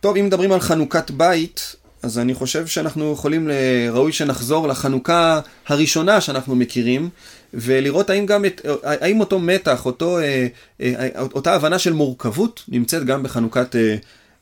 [0.00, 3.48] טוב, אם מדברים על חנוכת בית, אז אני חושב שאנחנו יכולים,
[3.92, 7.08] ראוי שנחזור לחנוכה הראשונה שאנחנו מכירים,
[7.54, 10.46] ולראות האם גם, את, האם אותו מתח, אותו, אה,
[10.80, 13.76] אה, אותה הבנה של מורכבות נמצאת גם בחנוכת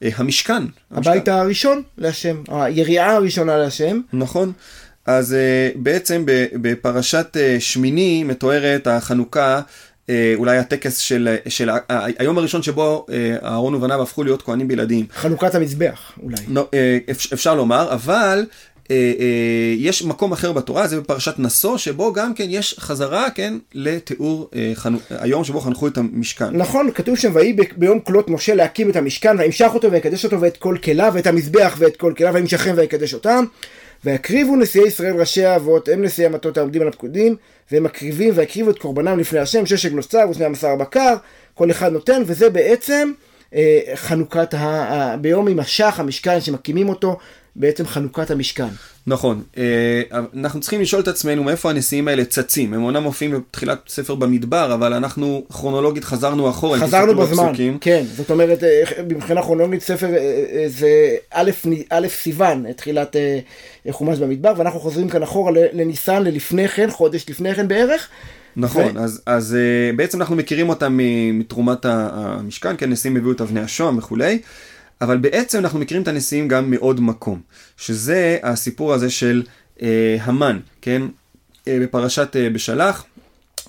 [0.02, 0.62] המשכן.
[0.90, 1.32] הבית המשכן.
[1.32, 4.00] הראשון להשם, היריעה הראשונה להשם.
[4.12, 4.52] נכון.
[5.18, 6.22] אז uh, בעצם
[6.54, 9.60] בפרשת uh, שמיני מתוארת החנוכה
[10.10, 11.70] אה, אולי הטקס של, של
[12.18, 15.06] היום הראשון שבו אה, אהרון ובניו הפכו להיות כהנים בלעדיים.
[15.14, 16.36] חנוכת המזבח, אולי.
[16.48, 18.44] לא, אה, אפשר לומר, אבל
[18.90, 23.54] אה, אה, יש מקום אחר בתורה, זה בפרשת נשוא, שבו גם כן יש חזרה, כן,
[23.74, 26.56] לתיאור אה, חנו, היום שבו חנכו את המשכן.
[26.56, 30.56] נכון, כתוב שם, ויהי ביום כלות משה להקים את המשכן, וימשך אותו ויקדש אותו ואת
[30.56, 33.44] כל כליו, ואת המזבח ואת כל כליו, וימשכם ויקדש אותם.
[34.04, 37.36] ויקריבו נשיאי ישראל ראשי האבות, הם נשיאי המטות העומדים על הפקודים,
[37.72, 41.14] והם מקריבים ויקריבו את קורבנם לפני השם, ששת נוסף ושני המסר בקר,
[41.54, 43.12] כל אחד נותן, וזה בעצם
[43.54, 47.16] אה, חנוכת, ה, ה, ביום יימשך המשכן שמקימים אותו,
[47.56, 48.68] בעצם חנוכת המשכן.
[49.10, 49.42] נכון.
[49.58, 50.02] אה,
[50.36, 52.74] אנחנו צריכים לשאול את עצמנו מאיפה הנשיאים האלה צצים.
[52.74, 56.78] הם אומנם מופיעים בתחילת ספר במדבר, אבל אנחנו כרונולוגית חזרנו אחורה.
[56.78, 57.78] חזרנו בזמן, בפסוקים.
[57.80, 58.04] כן.
[58.16, 61.16] זאת אומרת, אה, מבחינה כרונולוגית ספר אה, זה
[61.90, 63.16] א' סיוון, תחילת
[63.90, 68.08] חומש במדבר, ואנחנו חוזרים כאן אחורה לניסן, ללפני כן, חודש לפני כן בערך.
[68.56, 69.00] נכון, ו...
[69.00, 69.56] אז, אז
[69.96, 70.98] בעצם אנחנו מכירים אותם
[71.32, 74.38] מתרומת המשכן, כן, נשיאים הביאו את אבני השוהם וכולי.
[75.00, 77.40] אבל בעצם אנחנו מכירים את הנשיאים גם מעוד מקום,
[77.76, 79.42] שזה הסיפור הזה של
[79.82, 81.02] אה, המן, כן?
[81.68, 83.04] אה, בפרשת אה, בשלח,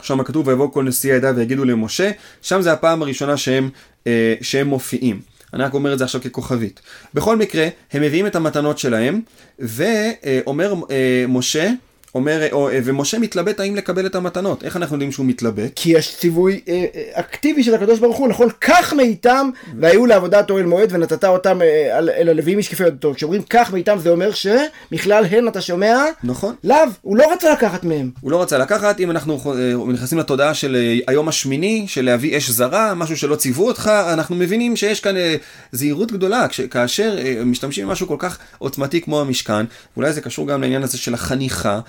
[0.01, 3.69] שם כתוב ויבוא כל נשיא העדה ויגידו למשה, שם זה הפעם הראשונה שהם,
[4.07, 5.21] אה, שהם מופיעים.
[5.53, 6.81] אני רק אומר את זה עכשיו ככוכבית.
[7.13, 9.21] בכל מקרה, הם מביאים את המתנות שלהם,
[9.59, 11.71] ואומר אה, משה,
[12.15, 14.63] אומר, או, אה, ומשה מתלבט האם לקבל את המתנות.
[14.63, 15.71] איך אנחנו יודעים שהוא מתלבט?
[15.75, 18.47] כי יש ציווי אה, אה, אקטיבי של הקדוש ברוך הוא, נכון?
[18.59, 23.13] קח מאיתם והיו לעבודת אוהל מועד ונתת אותם אה, אל הלוויים משקפי עדותו.
[23.13, 25.97] כשאומרים קח מאיתם זה אומר שמכלל הן אתה שומע?
[26.23, 26.55] נכון.
[26.63, 28.11] לאו, הוא לא רצה לקחת מהם.
[28.21, 32.37] הוא לא רצה לקחת, אם אנחנו אה, נכנסים לתודעה של אה, היום השמיני, של להביא
[32.37, 35.35] אש זרה, משהו שלא ציוו אותך, אנחנו מבינים שיש כאן אה,
[35.71, 39.65] זהירות גדולה, כש, כאשר אה, משתמשים במשהו כל כך עוצמתי כמו המשכן,
[39.97, 41.79] אולי זה קשור גם לעניין הזה של החניכה.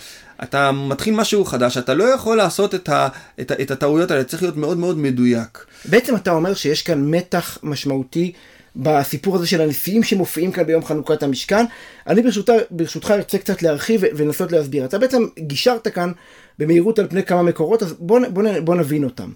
[0.43, 3.09] אתה מתחיל משהו חדש, אתה לא יכול לעשות את, ה,
[3.41, 5.67] את, את הטעויות האלה, צריך להיות מאוד מאוד מדויק.
[5.85, 8.33] בעצם אתה אומר שיש כאן מתח משמעותי
[8.77, 11.65] בסיפור הזה של הנשיאים שמופיעים כאן ביום חנוכת המשכן.
[12.07, 14.85] אני ברשותך, ברשותך ארצה קצת להרחיב ולנסות להסביר.
[14.85, 16.13] אתה בעצם גישרת כאן
[16.59, 19.31] במהירות על פני כמה מקורות, אז בוא, בוא, בוא נבין אותם.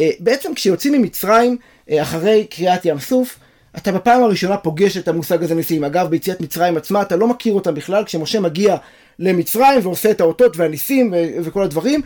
[0.00, 1.56] אה, בעצם כשיוצאים ממצרים,
[1.90, 3.38] אה, אחרי קריעת ים סוף,
[3.76, 5.84] אתה בפעם הראשונה פוגש את המושג הזה נשיאים.
[5.84, 8.76] אגב, ביציאת מצרים עצמה אתה לא מכיר אותם בכלל, כשמשה מגיע
[9.18, 12.00] למצרים ועושה את האותות והניסים וכל הדברים,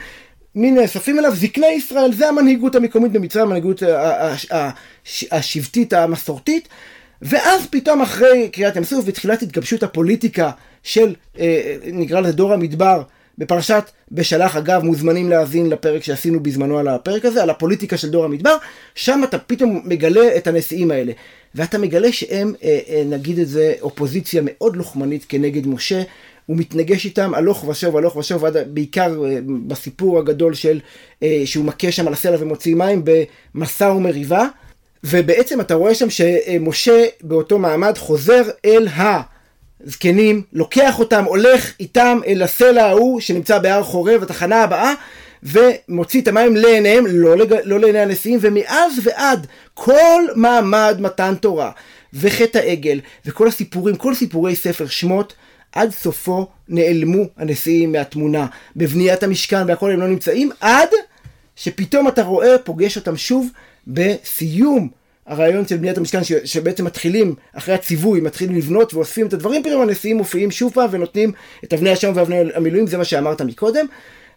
[0.54, 1.34] מי נאספים אליו?
[1.34, 3.82] זקני ישראל, זה המנהיגות המקומית במצרים, המנהיגות
[5.30, 6.68] השבטית המסורתית.
[7.22, 10.50] ואז פתאום אחרי קריאת ים סוף ותחילת התגבשות הפוליטיקה
[10.82, 13.02] של, אה, נקרא לזה דור המדבר,
[13.38, 18.24] בפרשת בשלח אגב מוזמנים להאזין לפרק שעשינו בזמנו על הפרק הזה, על הפוליטיקה של דור
[18.24, 18.56] המדבר,
[18.94, 21.12] שם אתה פתאום מגלה את הנשיאים האלה.
[21.54, 26.02] ואתה מגלה שהם, אה, אה, נגיד את זה, אופוזיציה מאוד לוחמנית כנגד משה.
[26.46, 30.80] הוא מתנגש איתם הלוך ושוב, הלוך ושוב, עד, בעיקר אה, בסיפור הגדול של,
[31.44, 33.02] שהוא מכה שם על הסלע ומוציא מים
[33.54, 34.46] במסע ומריבה.
[35.04, 38.88] ובעצם אתה רואה שם שמשה באותו מעמד חוזר אל
[39.84, 44.94] הזקנים, לוקח אותם, הולך איתם אל הסלע ההוא שנמצא בהר חורב, התחנה הבאה,
[45.42, 47.54] ומוציא את המים לעיניהם, לא, לג...
[47.64, 51.70] לא לעיני הנשיאים, ומאז ועד כל מעמד מתן תורה,
[52.14, 55.34] וחטא העגל, וכל הסיפורים, כל סיפורי ספר שמות,
[55.72, 58.46] עד סופו נעלמו הנשיאים מהתמונה.
[58.76, 60.88] בבניית המשכן והכל הם לא נמצאים, עד
[61.56, 63.48] שפתאום אתה רואה, פוגש אותם שוב
[63.86, 64.88] בסיום
[65.26, 69.82] הרעיון של בניית המשכן, ש, שבעצם מתחילים, אחרי הציווי, מתחילים לבנות ואוספים את הדברים, פתאום
[69.82, 71.32] הנשיאים מופיעים שוב פעם ונותנים
[71.64, 73.86] את אבני השם ואבני המילואים, זה מה שאמרת מקודם.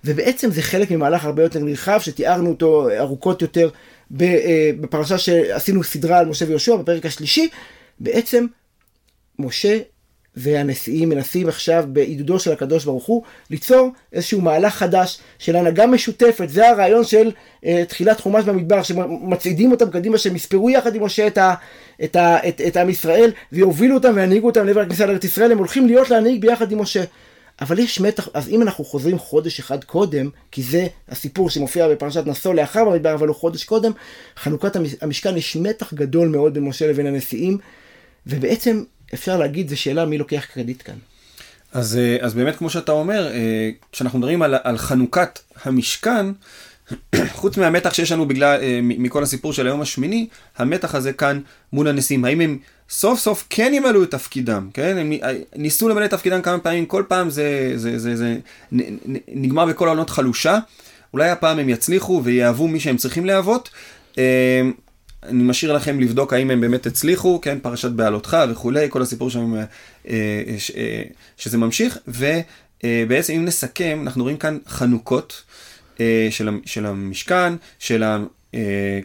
[0.06, 3.70] ובעצם זה חלק ממהלך הרבה יותר נרחב, שתיארנו אותו ארוכות יותר
[4.22, 7.50] אה, בפרשה שעשינו סדרה על משה ויהושע, בפרק השלישי.
[8.00, 8.46] בעצם
[9.40, 9.80] משה
[10.38, 16.50] והנשיאים מנסים עכשיו בעידודו של הקדוש ברוך הוא ליצור איזשהו מהלך חדש של הנהגה משותפת,
[16.50, 21.28] זה הרעיון של uh, תחילת חומש במדבר, שמצעידים אותם קדימה, שהם יספרו יחד עם משה
[21.28, 21.54] את, ה,
[22.04, 25.58] את, ה, את, את עם ישראל ויובילו אותם וינהיגו אותם לעבר הכניסה לארץ ישראל, הם
[25.58, 27.04] הולכים להיות להנהיג ביחד עם משה.
[27.62, 32.28] אבל יש מתח, אז אם אנחנו חוזרים חודש אחד קודם, כי זה הסיפור שמופיע בפרשת
[32.28, 33.92] נשוא לאחר במדבר, אבל הוא חודש קודם,
[34.38, 37.58] חנוכת המשכן יש מתח גדול מאוד בין משה לבין הנשיאים,
[38.28, 40.96] ובעצם אפשר להגיד, זו שאלה מי לוקח קרדיט כאן.
[41.74, 46.26] אז, אה, אז באמת, כמו שאתה אומר, אה, כשאנחנו מדברים על, על חנוכת המשכן,
[47.34, 51.40] חוץ מהמתח שיש לנו בגלל, אה, מכל הסיפור של היום השמיני, המתח הזה כאן
[51.74, 52.58] מול הנשיאים, האם הם
[52.90, 54.98] סוף סוף כן ימלאו את תפקידם, כן?
[54.98, 55.14] הם
[55.56, 58.38] ניסו למלא את תפקידם כמה פעמים, כל פעם זה, זה, זה, זה
[59.28, 60.60] נגמר בכל העונות חלושה,
[61.14, 63.70] אולי הפעם הם יצליחו ויאהבו מי שהם צריכים להוות.
[65.28, 69.56] אני משאיר לכם לבדוק האם הם באמת הצליחו, כן, פרשת בעלותך וכולי, כל הסיפור שם,
[69.56, 69.64] אה,
[70.08, 70.16] אה,
[70.78, 71.04] אה,
[71.38, 75.44] שזה ממשיך, ובעצם אם נסכם, אנחנו רואים כאן חנוכות,
[76.66, 78.04] של, המשכן, של.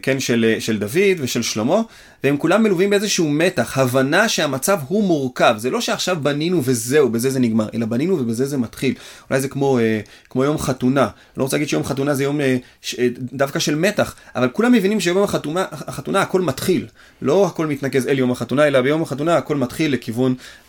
[0.01, 1.81] כן, של, של דוד ושל שלמה,
[2.23, 5.55] והם כולם מלווים באיזשהו מתח, הבנה שהמצב הוא מורכב.
[5.57, 8.93] זה לא שעכשיו בנינו וזהו, בזה זה נגמר, אלא בנינו ובזה זה מתחיל.
[9.29, 11.07] אולי זה כמו, אה, כמו יום חתונה.
[11.37, 14.71] לא רוצה להגיד שיום חתונה זה יום אה, ש, אה, דווקא של מתח, אבל כולם
[14.71, 16.87] מבינים שיום החתונה, החתונה הכל מתחיל.
[17.21, 20.60] לא הכל מתנקז אל יום החתונה, אלא ביום החתונה הכל מתחיל לכיוון אה, אה,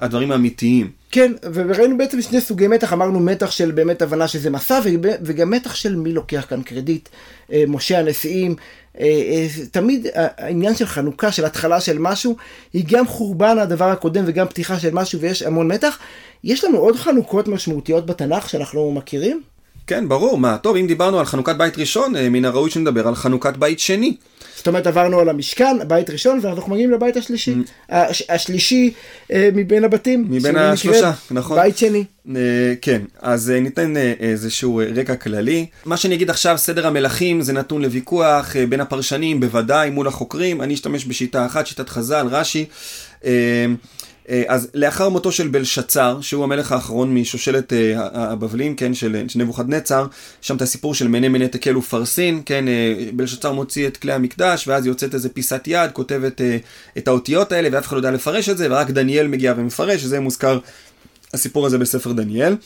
[0.00, 0.90] הדברים האמיתיים.
[1.10, 4.80] כן, וראינו בעצם שני סוגי מתח, אמרנו מתח של באמת הבנה שזה מסע,
[5.22, 7.08] וגם מתח של מי לוקח כאן קרדיט.
[7.52, 8.54] אה, משה הנשיאים,
[9.00, 12.36] אה, אה, תמיד העניין של חנוכה, של התחלה של משהו,
[12.72, 15.98] היא גם חורבן הדבר הקודם וגם פתיחה של משהו ויש המון מתח.
[16.44, 19.42] יש לנו עוד חנוכות משמעותיות בתנ"ך שאנחנו מכירים?
[19.86, 20.38] כן, ברור.
[20.38, 24.16] מה, טוב, אם דיברנו על חנוכת בית ראשון, מן הראוי שנדבר על חנוכת בית שני.
[24.56, 27.54] זאת אומרת, עברנו על המשכן, בית ראשון, ואנחנו מגיעים לבית השלישי.
[27.54, 27.70] Mm.
[27.88, 28.92] הש, השלישי
[29.32, 30.26] אה, מבין הבתים.
[30.30, 31.58] מבין השלושה, נכון.
[31.58, 32.04] בית שני.
[32.36, 35.66] אה, כן, אז אה, ניתן אה, איזשהו אה, רקע כללי.
[35.84, 40.62] מה שאני אגיד עכשיו, סדר המלכים זה נתון לוויכוח אה, בין הפרשנים, בוודאי מול החוקרים.
[40.62, 42.64] אני אשתמש בשיטה אחת, שיטת חז"ל, רש"י.
[43.24, 43.66] אה,
[44.48, 50.06] אז לאחר מותו של בלשצר, שהוא המלך האחרון משושלת אה, הבבלים, כן, של, נבוכדנצר,
[50.40, 54.68] שם את הסיפור של מנה מנה תקל ופרסין, כן, אה, בלשצר מוציא את כלי המקדש,
[54.68, 56.22] ואז יוצאת איזה פיסת יד, כותב
[56.98, 60.20] את, האותיות האלה, ואף אחד לא יודע לפרש את זה, ורק דניאל מגיע ומפרש, וזה
[60.20, 60.58] מוזכר
[61.34, 62.56] הסיפור הזה בספר דניאל.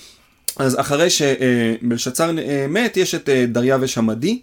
[0.56, 2.30] אז אחרי שבלשצר
[2.68, 4.40] מת, יש את דריווש המדי,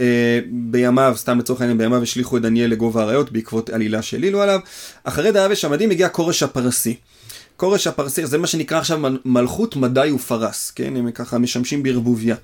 [0.00, 4.60] אה, בימיו, סתם לצורך העניין, בימיו השליכו את דניאל לגובה האריות בעקבות עלילה שהעלילו עליו.
[5.04, 6.96] אחרי דריווש המדי מגיע כורש הפרסי.
[7.56, 10.96] כורש הפרסי, זה מה שנקרא עכשיו מלכות מדי ופרס, כן?
[10.96, 12.36] הם ככה משמשים בערבוביה.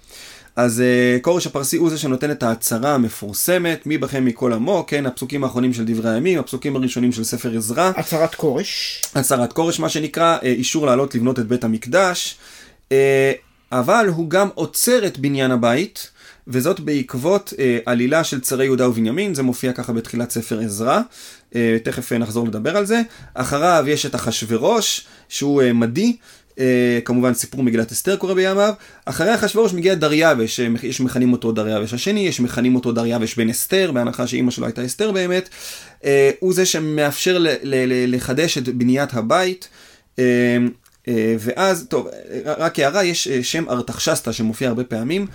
[0.56, 5.06] אז uh, כורש הפרסי הוא זה שנותן את ההצהרה המפורסמת, מי בכם מכל עמו, כן,
[5.06, 7.92] הפסוקים האחרונים של דברי הימים, הפסוקים הראשונים של ספר עזרא.
[7.96, 9.02] הצהרת כורש.
[9.14, 12.36] הצהרת כורש, מה שנקרא, אישור לעלות לבנות את בית המקדש,
[13.72, 16.10] אבל הוא גם עוצר את בניין הבית,
[16.48, 21.00] וזאת בעקבות אה, עלילה של צרי יהודה ובנימין, זה מופיע ככה בתחילת ספר עזרא,
[21.54, 23.02] אה, תכף אה, נחזור לדבר על זה.
[23.34, 26.16] אחריו יש את אחשורוש, שהוא אה, מדי,
[26.58, 28.74] אה, כמובן סיפור מגילת אסתר קורה בימיו.
[29.04, 33.48] אחרי אחשורוש מגיע דריווש, אה, יש מכנים אותו דריווש השני, יש מכנים אותו דריווש בן
[33.48, 35.48] אסתר, בהנחה שאימא שלו הייתה אסתר באמת.
[36.04, 39.68] אה, הוא זה שמאפשר ל- ל- ל- לחדש את בניית הבית.
[40.18, 40.58] אה, אה,
[41.38, 42.08] ואז, טוב,
[42.44, 45.26] רק הערה, יש אה, שם ארתחשסתא שמופיע הרבה פעמים.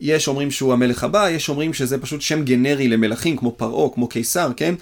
[0.00, 4.08] יש אומרים שהוא המלך הבא, יש אומרים שזה פשוט שם גנרי למלכים, כמו פרעה, כמו
[4.08, 4.74] קיסר, כן?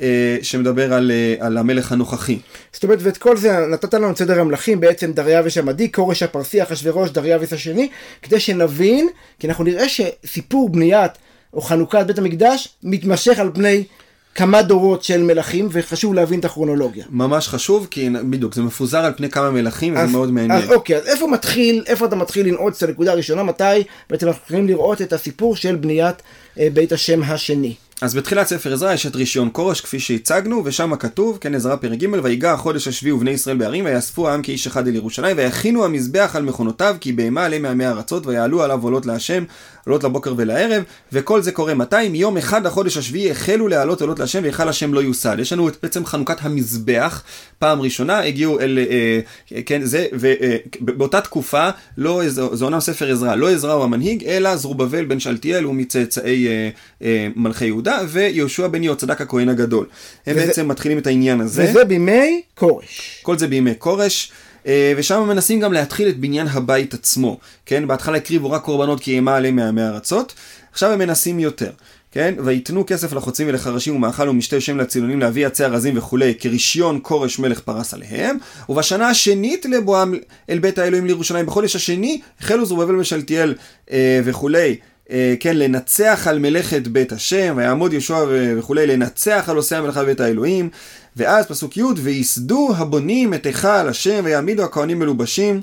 [0.00, 2.38] אה, שמדבר על, אה, על המלך הנוכחי.
[2.72, 6.62] זאת אומרת, ואת כל זה נתת לנו את סדר המלכים, בעצם דריווש המדי, כורש הפרסי,
[6.62, 7.88] אחשוורוש, דריווש השני,
[8.22, 11.12] כדי שנבין, כי אנחנו נראה שסיפור בניית
[11.54, 13.84] או חנוכת בית המקדש מתמשך על פני
[14.34, 17.04] כמה דורות של מלכים, וחשוב להבין את הכרונולוגיה.
[17.10, 20.62] ממש חשוב, כי בדיוק, זה מפוזר על פני כמה מלכים, וזה מאוד מעניין.
[20.62, 24.42] אז אוקיי, אז איפה מתחיל, איפה אתה מתחיל לנעוץ את הנקודה הראשונה, מתי בעצם אנחנו
[24.44, 26.16] יכולים לראות את הסיפור של בניית
[26.58, 27.74] אה, בית השם השני.
[28.02, 31.98] אז בתחילת ספר עזרא יש את רישיון כורש כפי שהצגנו, ושם כתוב, כן עזרא פרק
[31.98, 36.32] ג', ויגע החודש השביעי ובני ישראל בערים, ויאספו העם כאיש אחד אל ירושלים, ויכינו המזבח
[36.34, 39.44] על מכונותיו, כי בהמה עלי מעמי ארצות, ויעלו עליו עולות להשם,
[39.86, 42.08] עולות לבוקר ולערב, וכל זה קורה מתי?
[42.10, 45.36] מיום אחד לחודש השביעי החלו להעלות עולות להשם, והיכל השם לא יוסד.
[45.38, 47.22] יש לנו את בעצם חנוכת המזבח,
[47.58, 53.34] פעם ראשונה הגיעו אל, אה, כן, זה, ובאותה אה, תקופה, לא, זה עונה ספר עזרא,
[53.34, 56.70] לא עזרא הוא המנהיג, אלא זרובבל בן שלטיאל הוא מצאצאי אה,
[57.02, 59.86] אה, מלכי יהודה, ויהושע בן יהוצדק הכהן הגדול.
[60.26, 61.66] הם וזה, בעצם מתחילים את העניין הזה.
[61.70, 63.20] וזה בימי כורש.
[63.22, 64.32] כל זה בימי כורש.
[64.66, 67.86] אה, ושם מנסים גם להתחיל את בניין הבית עצמו, כן?
[67.86, 70.34] בהתחלה הקריבו רק קורבנות כי אימה עליהם מעמי ארצות,
[70.72, 71.70] עכשיו הם מנסים יותר,
[72.12, 72.34] כן?
[72.44, 77.60] ויתנו כסף לחוצים ולחרשים ומאכל ומשתה שם לצילונים להביא עצי ארזים וכולי, כרישיון כורש מלך
[77.60, 78.36] פרס עליהם,
[78.68, 80.14] ובשנה השנית לבואם
[80.50, 83.54] אל בית האלוהים לירושלים, בחודש השני החלו זרובבל ושלטיאל
[83.90, 84.76] אה, וכולי.
[85.12, 88.24] אה, כן, לנצח על מלאכת בית השם, ויעמוד יהושע
[88.58, 90.68] וכולי, לנצח על עושי המלאכה בית האלוהים.
[91.16, 95.60] ואז פסוק י' וייסדו הבונים את היכל השם ויעמידו הכהנים מלובשים.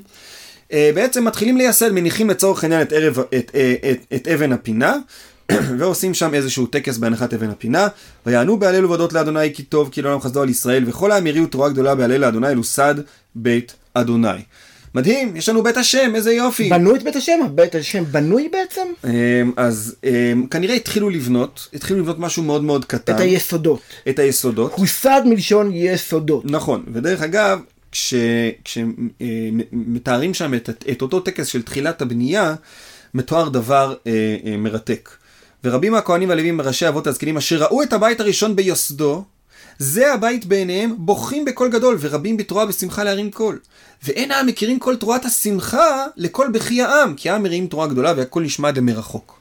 [0.72, 4.52] אה, בעצם מתחילים לייסד, מניחים לצורך העניין את, ערב, את, את, אה, את, את אבן
[4.52, 4.96] הפינה,
[5.78, 7.88] ועושים שם איזשהו טקס בהנחת אבן הפינה,
[8.26, 11.70] ויענו בהלל ובהודות לאדוני כי טוב כי לעולם חסדו על ישראל, וכל העם יריעו תרועה
[11.70, 12.94] גדולה בהלל לאדוני, אלוסד
[13.34, 14.42] בית אדוני.
[14.94, 16.68] מדהים, יש לנו בית השם, איזה יופי.
[16.68, 17.40] בנו את בית השם?
[17.54, 18.86] בית השם בנוי בעצם?
[19.04, 19.10] אמ,
[19.56, 23.14] אז אמ, כנראה התחילו לבנות, התחילו לבנות משהו מאוד מאוד קטן.
[23.14, 23.80] את היסודות.
[24.08, 24.72] את היסודות.
[24.72, 26.44] הוסד מלשון יסודות.
[26.44, 27.60] נכון, ודרך אגב,
[28.64, 32.54] כשמתארים שם את, את אותו טקס של תחילת הבנייה,
[33.14, 34.12] מתואר דבר אה,
[34.46, 35.10] אה, מרתק.
[35.64, 39.24] ורבים מהכהנים והלווים, ראשי אבות הזקנים, אשר ראו את הבית הראשון ביוסדו,
[39.82, 43.58] זה הבית בעיניהם, בוכים בקול גדול, ורבים בתרועה ושמחה להרים קול.
[44.02, 48.42] ואין העם מכירים כל תרועת השמחה לכל בכי העם, כי העם מריעים תרועה גדולה והכל
[48.42, 49.40] נשמע דמרחוק.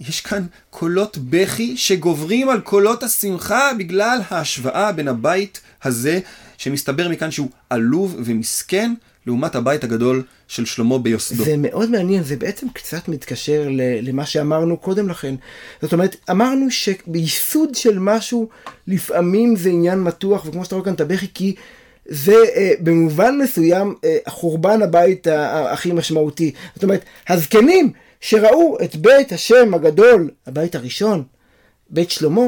[0.00, 6.20] יש כאן קולות בכי שגוברים על קולות השמחה בגלל ההשוואה בין הבית הזה,
[6.58, 8.94] שמסתבר מכאן שהוא עלוב ומסכן,
[9.26, 11.44] לעומת הבית הגדול של שלמה ביוסדו.
[11.44, 13.68] זה מאוד מעניין, זה בעצם קצת מתקשר
[14.02, 15.34] למה שאמרנו קודם לכן.
[15.82, 18.48] זאת אומרת, אמרנו שבייסוד של משהו,
[18.86, 21.54] לפעמים זה עניין מתוח, וכמו שאתה רואה כאן את הבכי, כי
[22.06, 25.26] זה אה, במובן מסוים אה, חורבן הבית
[25.70, 26.52] הכי משמעותי.
[26.74, 31.22] זאת אומרת, הזקנים שראו את בית השם הגדול, הבית הראשון,
[31.90, 32.42] בית שלמה,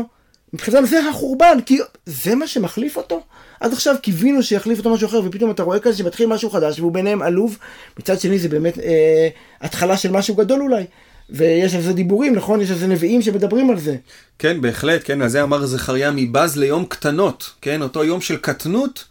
[0.54, 3.22] מבחינתם זה החורבן, כי זה מה שמחליף אותו.
[3.60, 6.92] עד עכשיו קיווינו שיחליף אותו משהו אחר, ופתאום אתה רואה כזה שמתחיל משהו חדש, והוא
[6.92, 7.58] ביניהם עלוב.
[7.98, 9.28] מצד שני זה באמת אה,
[9.60, 10.84] התחלה של משהו גדול אולי.
[11.30, 12.60] ויש על זה דיבורים, נכון?
[12.60, 13.96] יש על זה נביאים שמדברים על זה.
[14.38, 19.04] כן, בהחלט, כן, על זה אמר זכריה מבז ליום קטנות, כן, אותו יום של קטנות.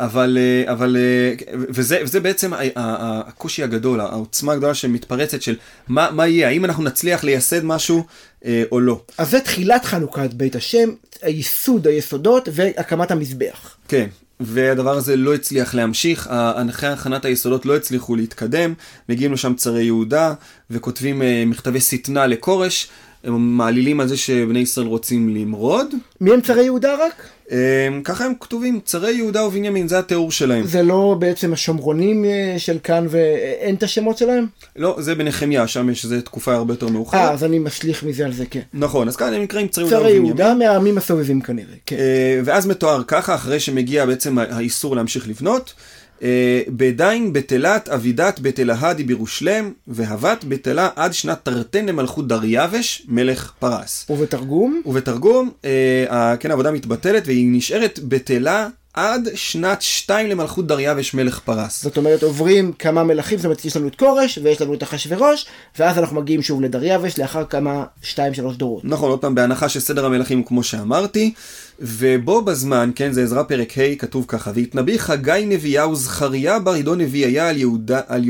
[0.00, 1.34] אבל, אה, אבל, אה,
[1.68, 5.56] וזה, וזה בעצם הקושי הגדול, העוצמה הגדולה שמתפרצת של
[5.88, 8.04] מה, מה יהיה, האם אנחנו נצליח לייסד משהו
[8.44, 9.00] אה, או לא.
[9.18, 10.90] אז זה תחילת חנוכת בית השם,
[11.22, 13.76] הייסוד, היסודות והקמת המזבח.
[13.88, 14.06] כן,
[14.40, 16.28] והדבר הזה לא הצליח להמשיך,
[16.70, 18.74] אחרי הכנת היסודות לא הצליחו להתקדם,
[19.08, 20.34] מגיעים לשם צרי יהודה
[20.70, 22.88] וכותבים מכתבי שטנה לכורש,
[23.24, 25.94] הם מעלילים על זה שבני ישראל רוצים למרוד.
[26.20, 27.22] מי הם צרי יהודה רק?
[27.50, 30.66] אמ, ככה הם כתובים, צרי יהודה ובנימין, זה התיאור שלהם.
[30.66, 34.46] זה לא בעצם השומרונים אה, של כאן ואין את השמות שלהם?
[34.76, 37.20] לא, זה בנחמיה, שם יש, זה תקופה הרבה יותר מאוחרת.
[37.20, 38.60] אה, אז אני משליך מזה על זה, כן.
[38.74, 40.20] נכון, אז כאן הם נקראים צרי יהודה ובנימין.
[40.20, 41.96] צרי יהודה מהעמים הסובבים כנראה, כן.
[41.96, 45.74] אה, ואז מתואר ככה, אחרי שמגיע בעצם האיסור להמשיך לבנות.
[46.22, 54.06] אה, בדין בתלת אבידת בתלהדי בירושלם, והבת בתלה עד שנת תרתן למלכות דריווש, מלך פרס.
[54.10, 54.82] ובתרגום?
[54.86, 61.82] ובתרגום, אה, כן, העבודה מתבטלת, והיא נשארת בתלה עד שנת שתיים למלכות דריווש מלך פרס.
[61.82, 65.46] זאת אומרת עוברים כמה מלכים, זאת אומרת יש לנו את כורש ויש לנו את אחשוורוש
[65.78, 68.84] ואז אנחנו מגיעים שוב לדריווש לאחר כמה שתיים שלוש דורות.
[68.84, 71.32] נכון, עוד פעם בהנחה שסדר המלכים כמו שאמרתי
[71.80, 76.94] ובו בזמן, כן זה עזרא פרק ה' כתוב ככה והתנביא חגי נביהו זכריה בר עידו
[76.94, 78.24] נביאיה על, יהודה, על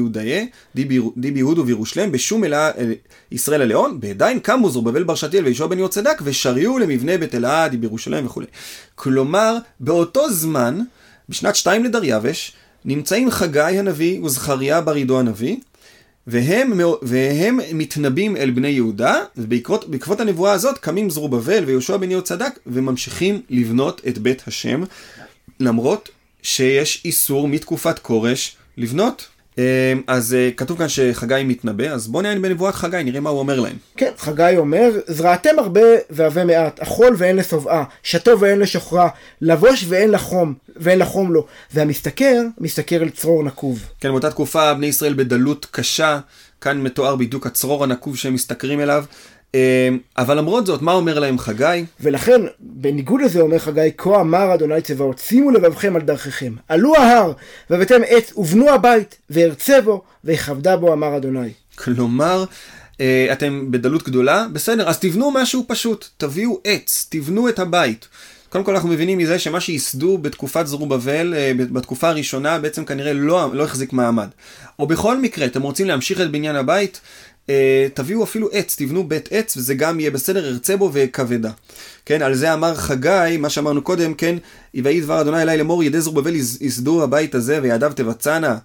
[1.17, 2.71] ביהודו וירושלם בשום אלה
[3.33, 8.27] ישראל הלאון בעדיין קמו זרובבל בר שתיאל וישוע בן יוצדק ושריו למבנה בית אלעד בירושלים
[8.27, 8.47] וכולי.
[8.95, 10.79] כלומר באותו זמן
[11.29, 12.53] בשנת שתיים לדריווש
[12.85, 15.57] נמצאים חגי הנביא וזכריה בר עידו הנביא
[16.27, 22.59] והם, והם מתנבאים אל בני יהודה, ובעקבות הנבואה הזאת קמים זרובבל ויהושע בן יהוד צדק,
[22.67, 24.83] וממשיכים לבנות את בית השם,
[25.61, 26.09] למרות
[26.43, 29.29] שיש איסור מתקופת כורש לבנות.
[29.61, 33.39] אמ, אז אה, כתוב כאן שחגי מתנבא, אז בואו נראה בנבואת חגי, נראה מה הוא
[33.39, 33.77] אומר להם.
[33.97, 39.09] כן, חגי אומר, זרעתם הרבה ועבה מעט, אכול ואין לשובעה, שתו ואין לשוכרה,
[39.41, 41.47] לבוש ואין לחום, ואין לחום לו.
[41.75, 43.85] והמשתכר, משתכר אל צרור נקוב.
[44.01, 46.21] כן, באותה תקופה בני ישראל בדלות קשה,
[46.61, 49.05] כאן מתואר בדיוק הצרור הנקוב שהם משתכרים אליו.
[49.55, 51.85] אמ, אבל למרות זאת, מה אומר להם חגי?
[52.01, 56.53] ולכן, בניגוד לזה אומר חגי, כה אמר אדוני צבאות, שימו לבבכם על דרככם.
[56.69, 57.33] עלו ההר,
[57.71, 61.51] והבאתם עץ, ובנו הבית, וארצה בו, ויכבדה בו, אמר אדוני.
[61.75, 62.45] כלומר,
[63.01, 68.09] אה, אתם בדלות גדולה, בסדר, אז תבנו משהו פשוט, תביאו עץ, תבנו את הבית.
[68.49, 73.51] קודם כל אנחנו מבינים מזה שמה שייסדו בתקופת זרובבל, אה, בתקופה הראשונה, בעצם כנראה לא,
[73.53, 74.29] לא החזיק מעמד.
[74.79, 77.01] או בכל מקרה, אתם רוצים להמשיך את בניין הבית,
[77.95, 81.51] תביאו אפילו עץ, תבנו בית עץ, וזה גם יהיה בסדר, ארצה בו וכבדה.
[82.07, 84.37] כן, על זה אמר חגי, מה שאמרנו קודם, כן,
[84.75, 88.59] ויהי דבר אדוני אליי לאמור, ידי זרובבל ייסדו הבית הזה, וידיו תבצענה.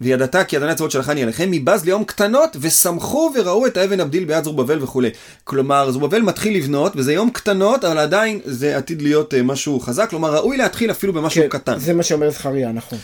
[0.00, 4.44] וידעת כי אדוני הצבאות שלחני עליכם מבז ליום קטנות ושמחו וראו את האבן הבדיל ביד
[4.44, 5.10] זרובבל וכולי.
[5.44, 10.10] כלומר זרובבל מתחיל לבנות וזה יום קטנות אבל עדיין זה עתיד להיות uh, משהו חזק
[10.10, 11.78] כלומר ראוי להתחיל אפילו במשהו כן, קטן.
[11.78, 12.98] זה מה שאומר זכריה נכון.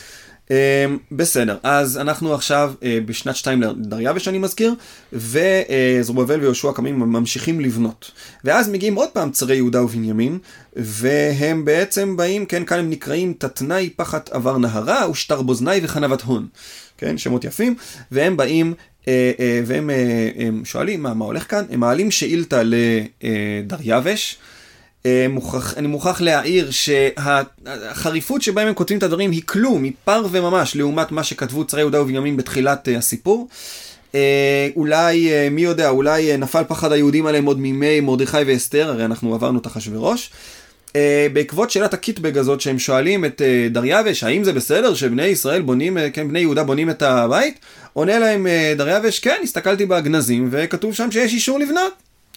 [0.49, 0.53] Uh,
[1.13, 4.75] בסדר אז אנחנו עכשיו uh, בשנת שתיים לדריווש אני מזכיר
[5.13, 8.11] וזרובבל ויהושע קמים ממשיכים לבנות
[8.45, 10.39] ואז מגיעים עוד פעם צרי יהודה ובנימין
[10.77, 16.49] והם בעצם באים כן כאן הם נקראים תתנאי פחת עבר נהרה ושטר בוזני וחנבת הון.
[16.99, 17.75] כן, שמות יפים,
[18.13, 18.75] והם באים
[19.09, 22.63] אה, אה, והם אה, הם שואלים מה, מה הולך כאן, הם מעלים שאילתה
[23.23, 24.37] לדריווש.
[25.07, 30.27] אה, מוכרח, אני מוכרח להעיר שהחריפות שבהם הם כותבים את הדברים היא כלום, היא פר
[30.31, 33.49] וממש, לעומת מה שכתבו צרי יהודה ובנימין בתחילת אה, הסיפור.
[34.15, 39.35] אה, אולי, מי יודע, אולי נפל פחד היהודים עליהם עוד מימי מרדכי ואסתר, הרי אנחנו
[39.35, 40.31] עברנו את אחשוורוש.
[41.33, 46.29] בעקבות שאלת הקיטבג הזאת שהם שואלים את דריווש, האם זה בסדר שבני ישראל בונים, כן,
[46.29, 47.59] בני יהודה בונים את הבית?
[47.93, 48.47] עונה להם
[48.77, 51.93] דריווש, כן, הסתכלתי בגנזים וכתוב שם שיש אישור לבנות.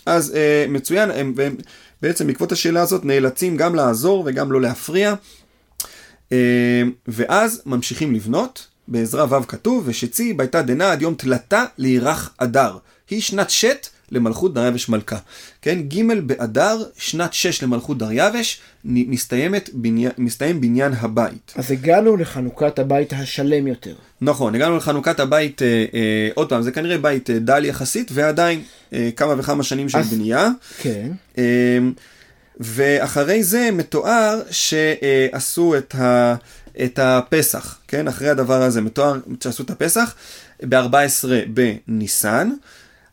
[0.05, 0.34] אז
[0.70, 1.55] מצוין, הם, הם
[2.02, 5.14] בעצם בעקבות השאלה הזאת נאלצים גם לעזור וגם לא להפריע.
[6.32, 12.78] אה, ואז ממשיכים לבנות, בעזרה ו' כתוב, ושצי ביתה דנה עד יום תלתה לירח אדר.
[13.10, 15.18] היא שנת שת למלכות דריווש מלכה.
[15.62, 20.08] כן, ג' באדר, שנת שש למלכות דריווש, מסתיימת, בני...
[20.18, 21.53] מסתיים בניין הבית.
[21.56, 23.95] אז הגענו לחנוכת הבית השלם יותר.
[24.22, 28.62] נכון, הגענו לחנוכת הבית, אה, אה, עוד פעם, זה כנראה בית אה, דל יחסית, ועדיין
[28.93, 30.49] אה, כמה וכמה שנים של אז, בנייה.
[30.78, 31.12] כן.
[31.38, 31.78] אה,
[32.60, 36.36] ואחרי זה מתואר שעשו את, ה,
[36.84, 38.08] את הפסח, כן?
[38.08, 40.16] אחרי הדבר הזה מתואר שעשו את הפסח
[40.70, 42.49] ב-14 בניסן.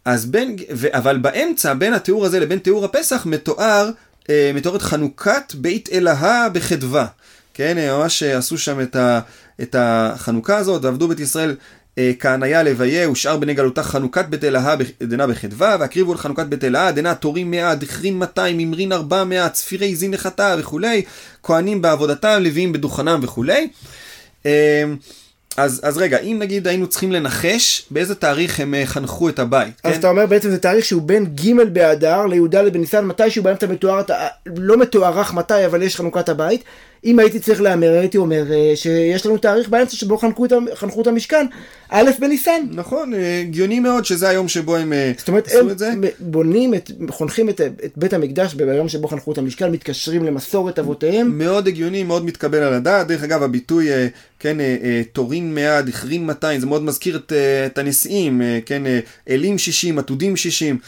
[0.05, 3.90] אז בין, ו, אבל באמצע, בין התיאור הזה לבין תיאור הפסח, מתואר,
[4.30, 7.07] אה, מתוארת חנוכת בית אלהה בחדווה.
[7.55, 9.20] כן, ממש עשו שם את, ה,
[9.62, 11.57] את החנוכה הזאת, ועבדו בית ישראל
[11.98, 16.92] אה, כהניה לוויה, ושאר בני גלותה חנוכת בית אלהה דנה בחדווה, והקריבו לחנוכת בית אלהה,
[16.92, 21.03] דנה תורים מאה, דכרין מאתיים, ממרין ארבע מאה, צפירי זין לחטא וכולי,
[21.42, 23.68] כהנים בעבודתם, לוויים בדוכנם וכולי.
[25.59, 29.38] אה, אז, אז רגע, אם נגיד היינו צריכים לנחש, באיזה תאריך הם אה, חנכו את
[29.38, 29.98] הבית, אז כן?
[29.98, 34.03] אתה אומר בעצם זה תאריך שהוא בין ג' באדר לי"ד בניסן, מתישהו באמצע מתואר,
[34.57, 36.64] לא מתוארך מתי, אבל יש חנוכת הבית.
[37.05, 41.03] אם הייתי צריך להמר, הייתי אומר אה, שיש לנו תאריך באמצע שבו חנכו את, חנכו
[41.03, 41.46] את המשכן,
[41.88, 42.61] א' בניסן.
[42.70, 45.86] נכון, אה, הגיוני מאוד שזה היום שבו הם אה, זאת אומרת, עשו את זה.
[45.86, 49.70] זאת אומרת, הם בונים, את, חונכים את, את בית המקדש ביום שבו חנכו את המשכן,
[49.70, 51.38] מתקשרים למסורת אבותיהם.
[51.38, 53.07] מאוד הגיוני, מאוד מתקבל על הדעת.
[53.07, 53.88] דרך אגב, הביטוי,
[54.38, 54.57] כן,
[55.12, 57.32] תורין מאה, דכרין 200, זה מאוד מזכיר את,
[57.66, 58.82] את הנשיאים, כן,
[59.28, 60.78] אלים 60, עתודים 60.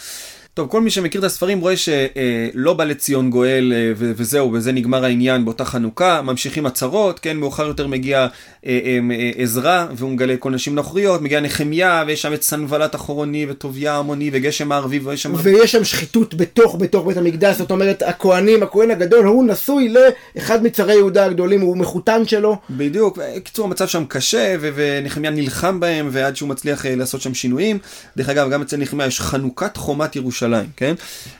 [0.54, 5.04] טוב, כל מי שמכיר את הספרים רואה שלא בא לציון גואל אה, וזהו, וזה נגמר
[5.04, 8.26] העניין באותה חנוכה, ממשיכים הצהרות, כן, מאוחר יותר מגיע אה,
[8.66, 13.96] אה, עזרא, והוא מגלה כל נשים נוכריות, מגיע נחמיה, ויש שם את סנבלת אחורוני, וטוביה
[13.96, 15.32] המוני, וגשם הערבי, ויש שם...
[15.42, 19.94] ויש שם שחיתות בתוך, בתוך בית המקדש, זאת אומרת, הכהנים, הכהן הגדול, הוא נשוי
[20.36, 22.56] לאחד מצרי יהודה הגדולים, הוא מחותן שלו.
[22.70, 27.78] בדיוק, בקיצור, המצב שם קשה, ונחמיה נלחם בהם, ועד שהוא מצליח לעשות שם שינויים.
[28.16, 30.43] דרך אגב, גם אצל נחמיה יש חנוכת חומת ירושלים.
[30.44, 30.94] ירושלים, כן?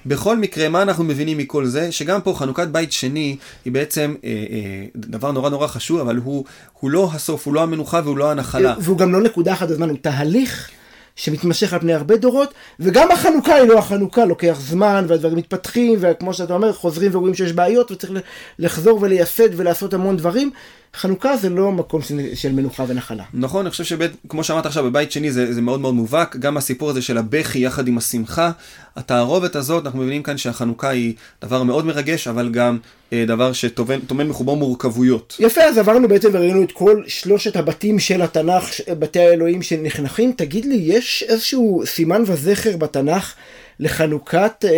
[0.07, 1.93] בכל מקרה, מה אנחנו מבינים מכל זה?
[1.93, 6.45] שגם פה חנוכת בית שני היא בעצם אה, אה, דבר נורא נורא חשוב, אבל הוא,
[6.81, 8.75] הוא לא הסוף, הוא לא המנוחה והוא לא הנחלה.
[8.81, 10.71] והוא גם לא נקודה אחת בזמן, הוא תהליך.
[11.17, 16.35] שמתמשך על פני הרבה דורות, וגם החנוכה היא לא החנוכה, לוקח זמן והדברים מתפתחים, וכמו
[16.35, 18.13] שאתה אומר, חוזרים ורואים שיש בעיות וצריך
[18.59, 20.51] לחזור ולייסד ולעשות המון דברים.
[20.97, 22.01] חנוכה זה לא מקום
[22.35, 23.25] של מנוחה ונחלה.
[23.35, 26.91] נכון, אני חושב שכמו שאמרת עכשיו, בבית שני זה, זה מאוד מאוד מובהק, גם הסיפור
[26.91, 28.51] הזה של הבכי יחד עם השמחה,
[28.97, 32.79] התערובת הזאת, אנחנו מבינים כאן שהחנוכה היא דבר מאוד מרגש, אבל גם
[33.13, 35.37] אה, דבר שטומן מחובו מורכבויות.
[35.41, 40.33] יפה, אז עברנו בעצם וראינו את כל שלושת הבתים של התנ"ך, בתי האלוהים שנחנכים.
[40.37, 43.35] תגיד לי, יש איזשהו סימן וזכר בתנ"ך
[43.81, 44.71] לחנוכת, אה,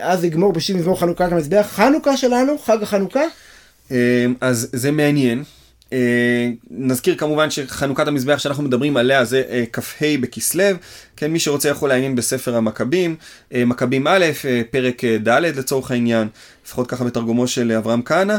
[0.00, 3.22] אז יגמור בשביל מזמור חנוכת המזבח, חנוכה שלנו, חג החנוכה?
[3.90, 3.96] אמ,
[4.40, 5.44] אז זה מעניין.
[5.92, 10.64] אה, נזכיר כמובן שחנוכת המזבח שאנחנו מדברים עליה זה אה, כ"ה בכסלו,
[11.16, 13.16] כן, מי שרוצה יכול לעיין בספר המכבים,
[13.54, 14.26] אה, מכבים א',
[14.70, 16.28] פרק ד' לצורך העניין,
[16.66, 18.36] לפחות ככה בתרגומו של אברהם כהנא,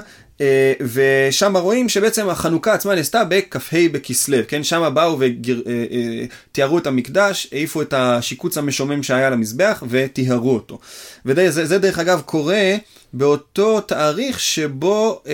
[0.94, 7.82] ושם רואים שבעצם החנוכה עצמה נעשתה בכ"ה בכסלו, כן, שם באו ותיארו את המקדש, העיפו
[7.82, 10.80] את השיקוץ המשומם שהיה למזבח וטיהרו אותו.
[11.26, 12.76] וזה דרך אגב קורה
[13.14, 15.34] באותו תאריך שבו אה,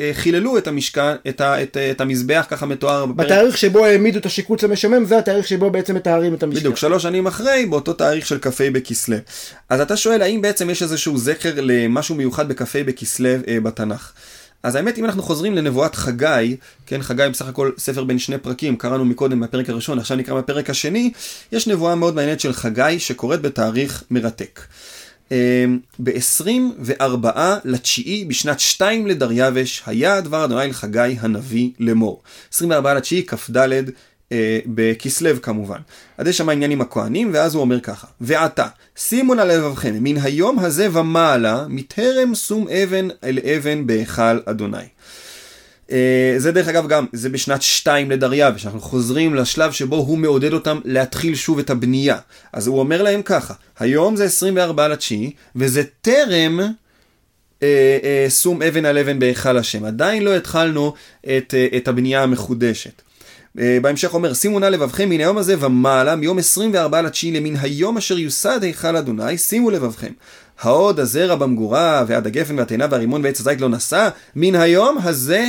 [0.00, 3.26] אה, חיללו את המשכן, את, ה, את, את המזבח, ככה מתואר בפרק.
[3.26, 6.60] בתאריך שבו העמידו את השיקוץ המשמם, זה התאריך שבו בעצם מתארים את המשכן.
[6.60, 9.16] בדיוק, שלוש שנים אחרי, באותו תאריך של כ"ה בכסלו.
[9.68, 14.12] אז אתה שואל, האם בעצם יש איזשהו זכר למשהו מיוחד בכ"ה בכסלו אה, בתנ"ך?
[14.62, 16.56] אז האמת, אם אנחנו חוזרים לנבואת חגי,
[16.86, 20.70] כן, חגי בסך הכל ספר בין שני פרקים, קראנו מקודם בפרק הראשון, עכשיו נקרא בפרק
[20.70, 21.12] השני,
[21.52, 24.60] יש נבואה מאוד מעניינת של חגי שקורית בתאריך מרתק.
[25.30, 27.26] אמ, ב-24
[27.64, 32.22] לתשיעי בשנת 2 לדריווש היה דבר אדוני אל חגי הנביא לאמור.
[32.52, 33.68] 24 לתשיעי כ"ד
[34.66, 35.78] בכסלו כמובן.
[36.18, 38.66] אז יש שם עניין עם הכהנים, ואז הוא אומר ככה: ועתה,
[38.96, 44.78] שימו נא לבבכם, מן היום הזה ומעלה, מטרם שום אבן אל אבן בהיכל אדוני.
[45.92, 50.52] אה, זה דרך אגב גם, זה בשנת 2 לדריווש, אנחנו חוזרים לשלב שבו הוא מעודד
[50.52, 52.18] אותם להתחיל שוב את הבנייה.
[52.52, 56.60] אז הוא אומר להם ככה, היום זה 24 לתשיעי, וזה טרם
[57.62, 59.84] אה, אה, שום אבן על אבן בהיכל השם.
[59.84, 63.02] עדיין לא התחלנו את, אה, את הבנייה המחודשת.
[63.58, 67.96] אה, בהמשך אומר, שימו נא לבבכם מן היום הזה ומעלה, מיום 24 לתשיעי למן היום
[67.96, 70.12] אשר יוסד היכל אדוני, שימו לבבכם.
[70.60, 75.48] העוד הזרע במגורה, ועד הגפן והתאנה והרימון ועץ הזית לא נשא, מן היום הזה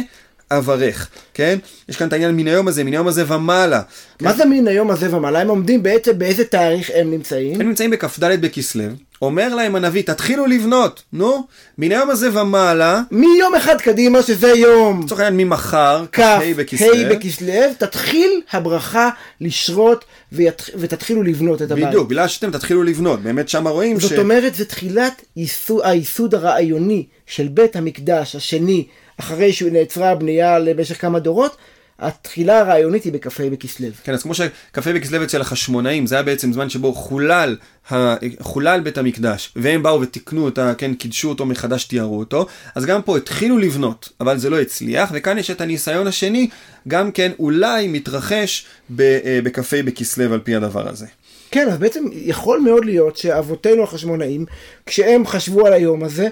[0.51, 1.59] אברך, כן?
[1.89, 3.81] יש כאן את העניין מן היום הזה, מן היום הזה ומעלה.
[4.21, 5.41] מה זה מן היום הזה ומעלה?
[5.41, 7.61] הם עומדים בעצם באיזה תאריך הם נמצאים?
[7.61, 8.83] הם נמצאים בכ"ד בכסלו,
[9.21, 11.47] אומר להם הנביא, תתחילו לבנות, נו,
[11.77, 17.09] מן היום הזה ומעלה, מיום אחד קדימה, שזה יום לצורך העניין ממחר, כ"ה בכסלו, ה'
[17.09, 19.09] בכסלו, תתחיל הברכה
[19.41, 20.69] לשרות וית...
[20.75, 21.87] ותתחילו לבנות את הבית.
[21.87, 27.05] בדיוק, בגלל שאתם תתחילו לבנות, באמת שם רואים זאת אומרת, זה תחילת ייסוד, הייסוד הרעיוני
[27.29, 28.87] של בית המקדש השני,
[29.19, 31.57] אחרי שנעצרה הבנייה למשך כמה דורות,
[31.99, 33.87] התחילה הרעיונית היא בכ"ה בכסלו.
[34.03, 37.57] כן, אז כמו שכ"ה בכסלו אצל החשמונאים, זה היה בעצם זמן שבו חולל,
[37.91, 38.15] ה...
[38.39, 43.01] חולל בית המקדש, והם באו ותיקנו אותה, כן, קידשו אותו מחדש, תיארו אותו, אז גם
[43.01, 46.49] פה התחילו לבנות, אבל זה לא הצליח, וכאן יש את הניסיון השני,
[46.87, 48.65] גם כן אולי מתרחש
[48.99, 51.05] אה, בכ"ה בכסלו על פי הדבר הזה.
[51.51, 54.45] כן, אז בעצם יכול מאוד להיות שאבותינו החשמונאים,
[54.85, 56.27] כשהם חשבו על היום הזה,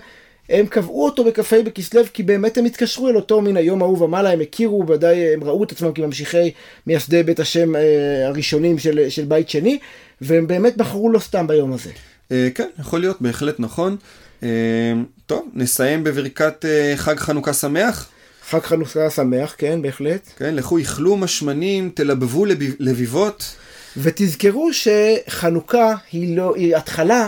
[0.50, 4.32] הם קבעו אותו בכ"ה בכסלו כי באמת הם התקשרו אל אותו מן היום ההוא ומעלה,
[4.32, 6.52] הם הכירו, ודאי הם ראו את עצמם כממשיכי
[6.88, 7.82] מייסדי בית השם אה,
[8.28, 9.80] הראשונים של, של בית שני,
[10.22, 11.90] והם באמת בחרו לא סתם ביום הזה.
[12.32, 13.96] אה, כן, יכול להיות, בהחלט נכון.
[14.44, 14.94] אה,
[15.26, 18.10] טוב, נסיים בברכת חג חנוכה שמח.
[18.50, 20.30] חג חנוכה שמח, כן, בהחלט.
[20.38, 22.46] כן, לכו איכלו משמנים, תלבבו
[22.80, 23.56] לביבות.
[23.98, 27.28] ותזכרו שחנוכה היא לא, היא התחלה.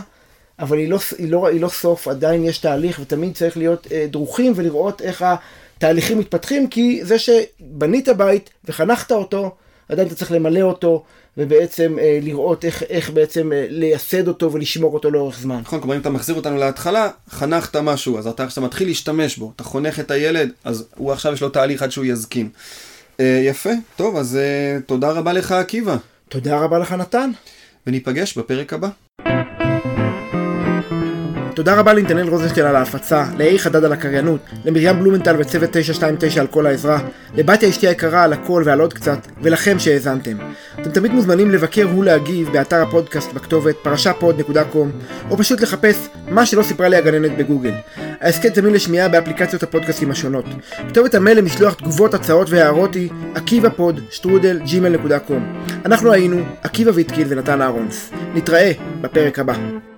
[0.59, 4.05] אבל היא לא, היא, לא, היא לא סוף, עדיין יש תהליך ותמיד צריך להיות אה,
[4.09, 5.25] דרוכים ולראות איך
[5.77, 9.55] התהליכים מתפתחים, כי זה שבנית בית וחנכת אותו,
[9.89, 11.03] עדיין אתה צריך למלא אותו,
[11.37, 15.59] ובעצם אה, לראות איך, איך בעצם אה, לייסד אותו ולשמור אותו לאורך זמן.
[15.61, 19.51] נכון, כלומר אם אתה מחזיר אותנו להתחלה, חנכת משהו, אז אתה עכשיו מתחיל להשתמש בו,
[19.55, 22.49] אתה חונך את הילד, אז הוא עכשיו יש לו תהליך עד שהוא יזקין.
[23.19, 25.97] אה, יפה, טוב, אז אה, תודה רבה לך עקיבא.
[26.29, 27.31] תודה רבה לך נתן.
[27.87, 28.89] וניפגש בפרק הבא.
[31.59, 36.47] תודה רבה לנתנאל רוזנשטיין על ההפצה, לאי חדד על הקריינות, למרים בלומנטל וצוות 929 על
[36.47, 36.99] כל העזרה,
[37.35, 40.37] לבתיה אשתי היקרה על הכל ועל עוד קצת, ולכם שהאזנתם.
[40.81, 44.91] אתם תמיד מוזמנים לבקר ולהגיב באתר הפודקאסט בכתובת פרשפוד.קום,
[45.29, 47.73] או פשוט לחפש מה שלא סיפרה לי הגננת בגוגל.
[48.21, 50.45] ההסכת זמין לשמיעה באפליקציות הפודקאסטים השונות.
[50.89, 55.69] כתובת המייל למשלוח תגובות, הצעות והערות היא עקיבא פוד, שטרודל, gmail.com.
[55.85, 58.11] אנחנו היינו עקיבא ויטקין ונתן ארונס.
[58.33, 59.88] נתראה בפרק הבא.